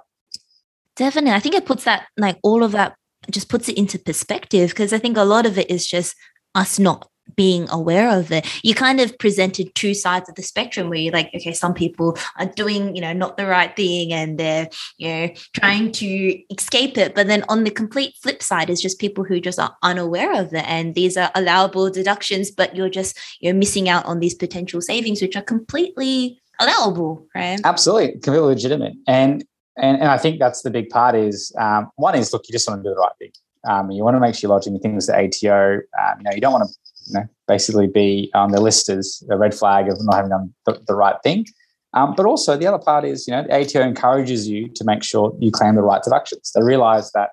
[0.98, 1.32] Definitely.
[1.32, 2.96] I think it puts that, like all of that,
[3.32, 6.16] just puts it into perspective because I think a lot of it is just
[6.56, 10.90] us not being aware of it you kind of presented two sides of the spectrum
[10.90, 14.38] where you're like okay some people are doing you know not the right thing and
[14.38, 17.16] they're you know trying to escape it.
[17.16, 20.54] But then on the complete flip side is just people who just are unaware of
[20.54, 24.82] it and these are allowable deductions but you're just you're missing out on these potential
[24.82, 27.60] savings which are completely allowable right?
[27.64, 28.14] Absolutely.
[28.14, 28.94] Completely legitimate.
[29.08, 29.46] And
[29.78, 32.68] and, and I think that's the big part is um, one is look you just
[32.68, 33.32] want to do the right thing.
[33.68, 35.82] Um, you want to make sure you're lodging things to ATO.
[36.00, 36.74] Um, you know, you don't want to
[37.08, 40.54] you know, basically be on the list as a red flag of not having done
[40.66, 41.46] the, the right thing.
[41.94, 45.04] Um, but also the other part is, you know, the ATO encourages you to make
[45.04, 46.52] sure you claim the right deductions.
[46.54, 47.30] They realise that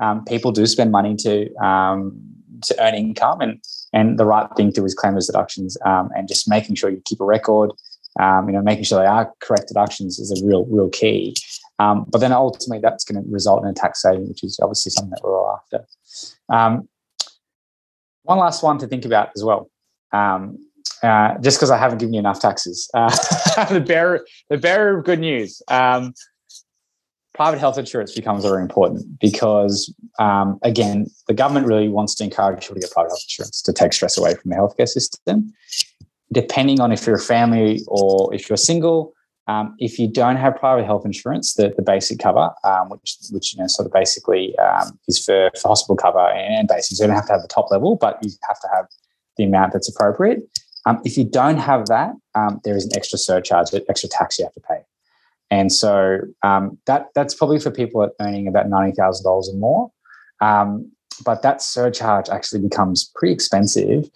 [0.00, 2.18] um, people do spend money to um,
[2.62, 3.62] to earn income, and
[3.92, 6.90] and the right thing to do is claim those deductions, um, and just making sure
[6.90, 7.72] you keep a record.
[8.18, 11.34] Um, you know, making sure they are correct deductions is a real real key.
[11.78, 14.90] Um, but then ultimately, that's going to result in a tax saving, which is obviously
[14.90, 15.84] something that we're all after.
[18.26, 19.70] One last one to think about as well.
[20.12, 20.58] Um,
[21.02, 22.88] uh, just because I haven't given you enough taxes.
[22.94, 23.10] Uh,
[23.70, 25.62] the bearer, the bearer of good news.
[25.68, 26.14] Um,
[27.34, 32.62] private health insurance becomes very important because, um, again, the government really wants to encourage
[32.62, 35.52] people to get private health insurance to take stress away from the healthcare system.
[36.32, 39.14] Depending on if you're a family or if you're single,
[39.48, 43.54] um, if you don't have private health insurance, the, the basic cover, um, which which
[43.54, 47.04] you know sort of basically um, is for, for hospital cover and, and basic, so
[47.04, 48.86] you don't have to have the top level, but you have to have
[49.36, 50.40] the amount that's appropriate.
[50.84, 54.38] Um, if you don't have that, um, there is an extra surcharge, an extra tax
[54.38, 54.80] you have to pay,
[55.50, 59.58] and so um, that that's probably for people at earning about ninety thousand dollars or
[59.58, 59.92] more.
[61.24, 64.10] but that surcharge actually becomes pretty expensive,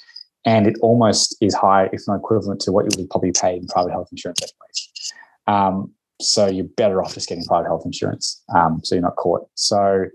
[0.44, 3.66] and it almost is high, if not equivalent to what you would probably pay in
[3.66, 5.12] private health insurance anyways.
[5.46, 9.48] Um, so you're better off just getting private health insurance, um, so you're not caught.
[9.54, 10.06] So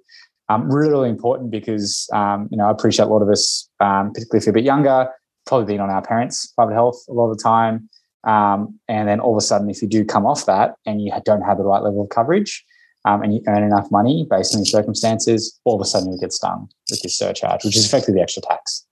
[0.49, 4.11] um, really, really important because um, you know I appreciate a lot of us, um,
[4.13, 5.09] particularly if you're a bit younger,
[5.45, 7.89] probably been on our parents' private health a lot of the time,
[8.25, 11.11] um, and then all of a sudden, if you do come off that and you
[11.25, 12.63] don't have the right level of coverage,
[13.05, 16.19] um, and you earn enough money based on your circumstances, all of a sudden you
[16.19, 18.84] get stung with this surcharge, which is effectively the extra tax.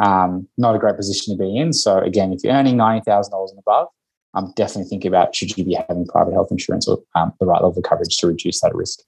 [0.00, 1.72] Um, not a great position to be in.
[1.72, 3.88] So again, if you're earning ninety thousand dollars and above,
[4.34, 7.62] I'm definitely thinking about should you be having private health insurance or um, the right
[7.62, 9.00] level of coverage to reduce that risk.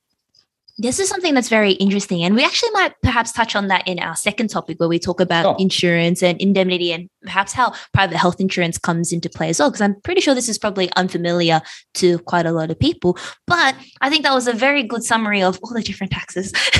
[0.79, 2.23] This is something that's very interesting.
[2.23, 5.21] And we actually might perhaps touch on that in our second topic where we talk
[5.21, 9.71] about insurance and indemnity and perhaps how private health insurance comes into play as well.
[9.71, 11.61] Because I'm pretty sure this is probably unfamiliar
[11.95, 13.19] to quite a lot of people.
[13.47, 16.53] But I think that was a very good summary of all the different taxes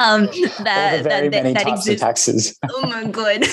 [0.00, 0.26] um,
[0.60, 2.00] that, that, many that, that types of exist.
[2.02, 2.58] taxes.
[2.70, 3.40] Oh my god.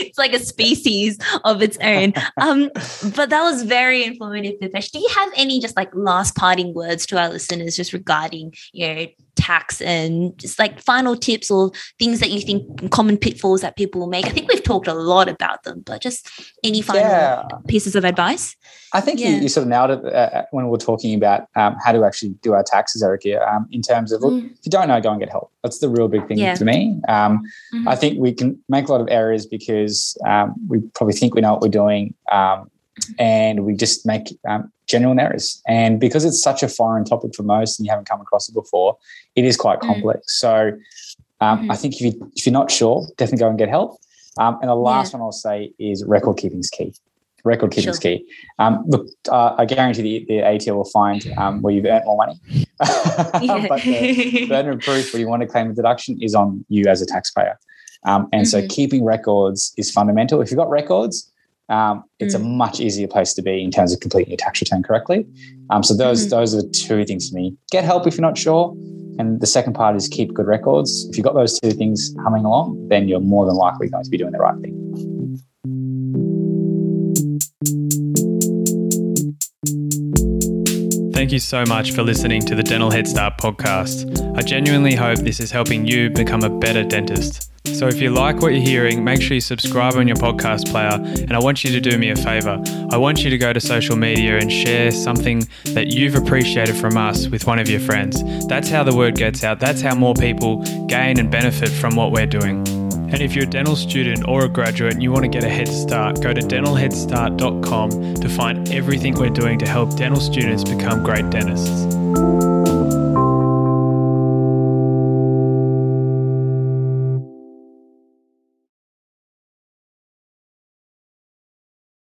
[0.00, 2.12] it's like a species of its own.
[2.40, 2.70] Um,
[3.16, 4.92] but that was very informative, Bhupesh.
[4.92, 8.37] Do you have any just like last parting words to our listeners just regarding
[8.72, 13.60] you know tax and just like final tips or things that you think common pitfalls
[13.60, 14.26] that people will make?
[14.26, 16.28] I think we've talked a lot about them, but just
[16.64, 18.56] any final yeah, pieces of advice?
[18.92, 19.28] I think Yeah.
[19.30, 22.04] you, you sort of nailed it uh, when we were talking about um, how to
[22.04, 23.40] actually do our taxes, Erica.
[23.46, 24.50] Um, in terms of, look, Mm.
[24.52, 25.52] if you don't know, go and get help.
[25.62, 26.54] That's the real big thing Yeah.
[26.54, 27.00] to me.
[27.08, 27.42] Um,
[27.74, 27.86] Mhm.
[27.86, 31.40] I think we can make a lot of errors because um, we probably think we
[31.42, 32.70] know what we're doing, um,
[33.18, 35.62] and we just make um, genuine errors.
[35.68, 38.54] And because it's such a foreign topic for most, and you haven't come across it
[38.54, 38.96] before,
[39.36, 39.86] it is quite Mm.
[39.86, 40.38] complex.
[40.40, 40.72] So
[41.40, 41.70] um, Mhm.
[41.72, 43.96] I think if you if you're not sure, definitely go and get help.
[44.38, 46.92] Um, and the last one I'll say is record keeping is key.
[47.44, 48.16] Record keeping is Sure.
[48.18, 48.26] key.
[48.58, 52.16] Um, look, uh, I guarantee the, the ATO will find um, where you've earned more
[52.16, 52.40] money.
[52.80, 56.86] but the burden of proof when you want to claim a deduction is on you
[56.86, 57.58] as a taxpayer.
[58.04, 58.68] Um, and so Mhm.
[58.68, 60.40] keeping records is fundamental.
[60.40, 61.32] If you've got records,
[61.68, 62.40] um, it's Mm.
[62.40, 65.26] a much easier place to be in terms of completing your tax return correctly.
[65.70, 66.30] Um, so those Mhm.
[66.30, 67.54] those are the two things for me.
[67.70, 68.74] Get help if you're not sure.
[69.18, 71.06] And the second part is keep good records.
[71.10, 74.10] If you've got those two things humming along, then you're more than likely going to
[74.10, 74.74] be doing the right thing.
[81.12, 84.36] Thank you so much for listening to the Dental Head Start podcast.
[84.38, 87.47] I genuinely hope this is helping you become a better dentist.
[87.74, 90.94] So if you like what you're hearing, make sure you subscribe on your podcast player.
[90.94, 92.62] And I want you to do me a favor.
[92.90, 96.96] I want you to go to social media and share something that you've appreciated from
[96.96, 98.22] us with one of your friends.
[98.46, 99.60] That's how the word gets out.
[99.60, 102.66] That's how more people gain and benefit from what we're doing.
[103.10, 105.48] And if you're a dental student or a graduate and you want to get a
[105.48, 111.02] head start, go to dentalheadstart.com to find everything we're doing to help dental students become
[111.02, 112.47] great dentists.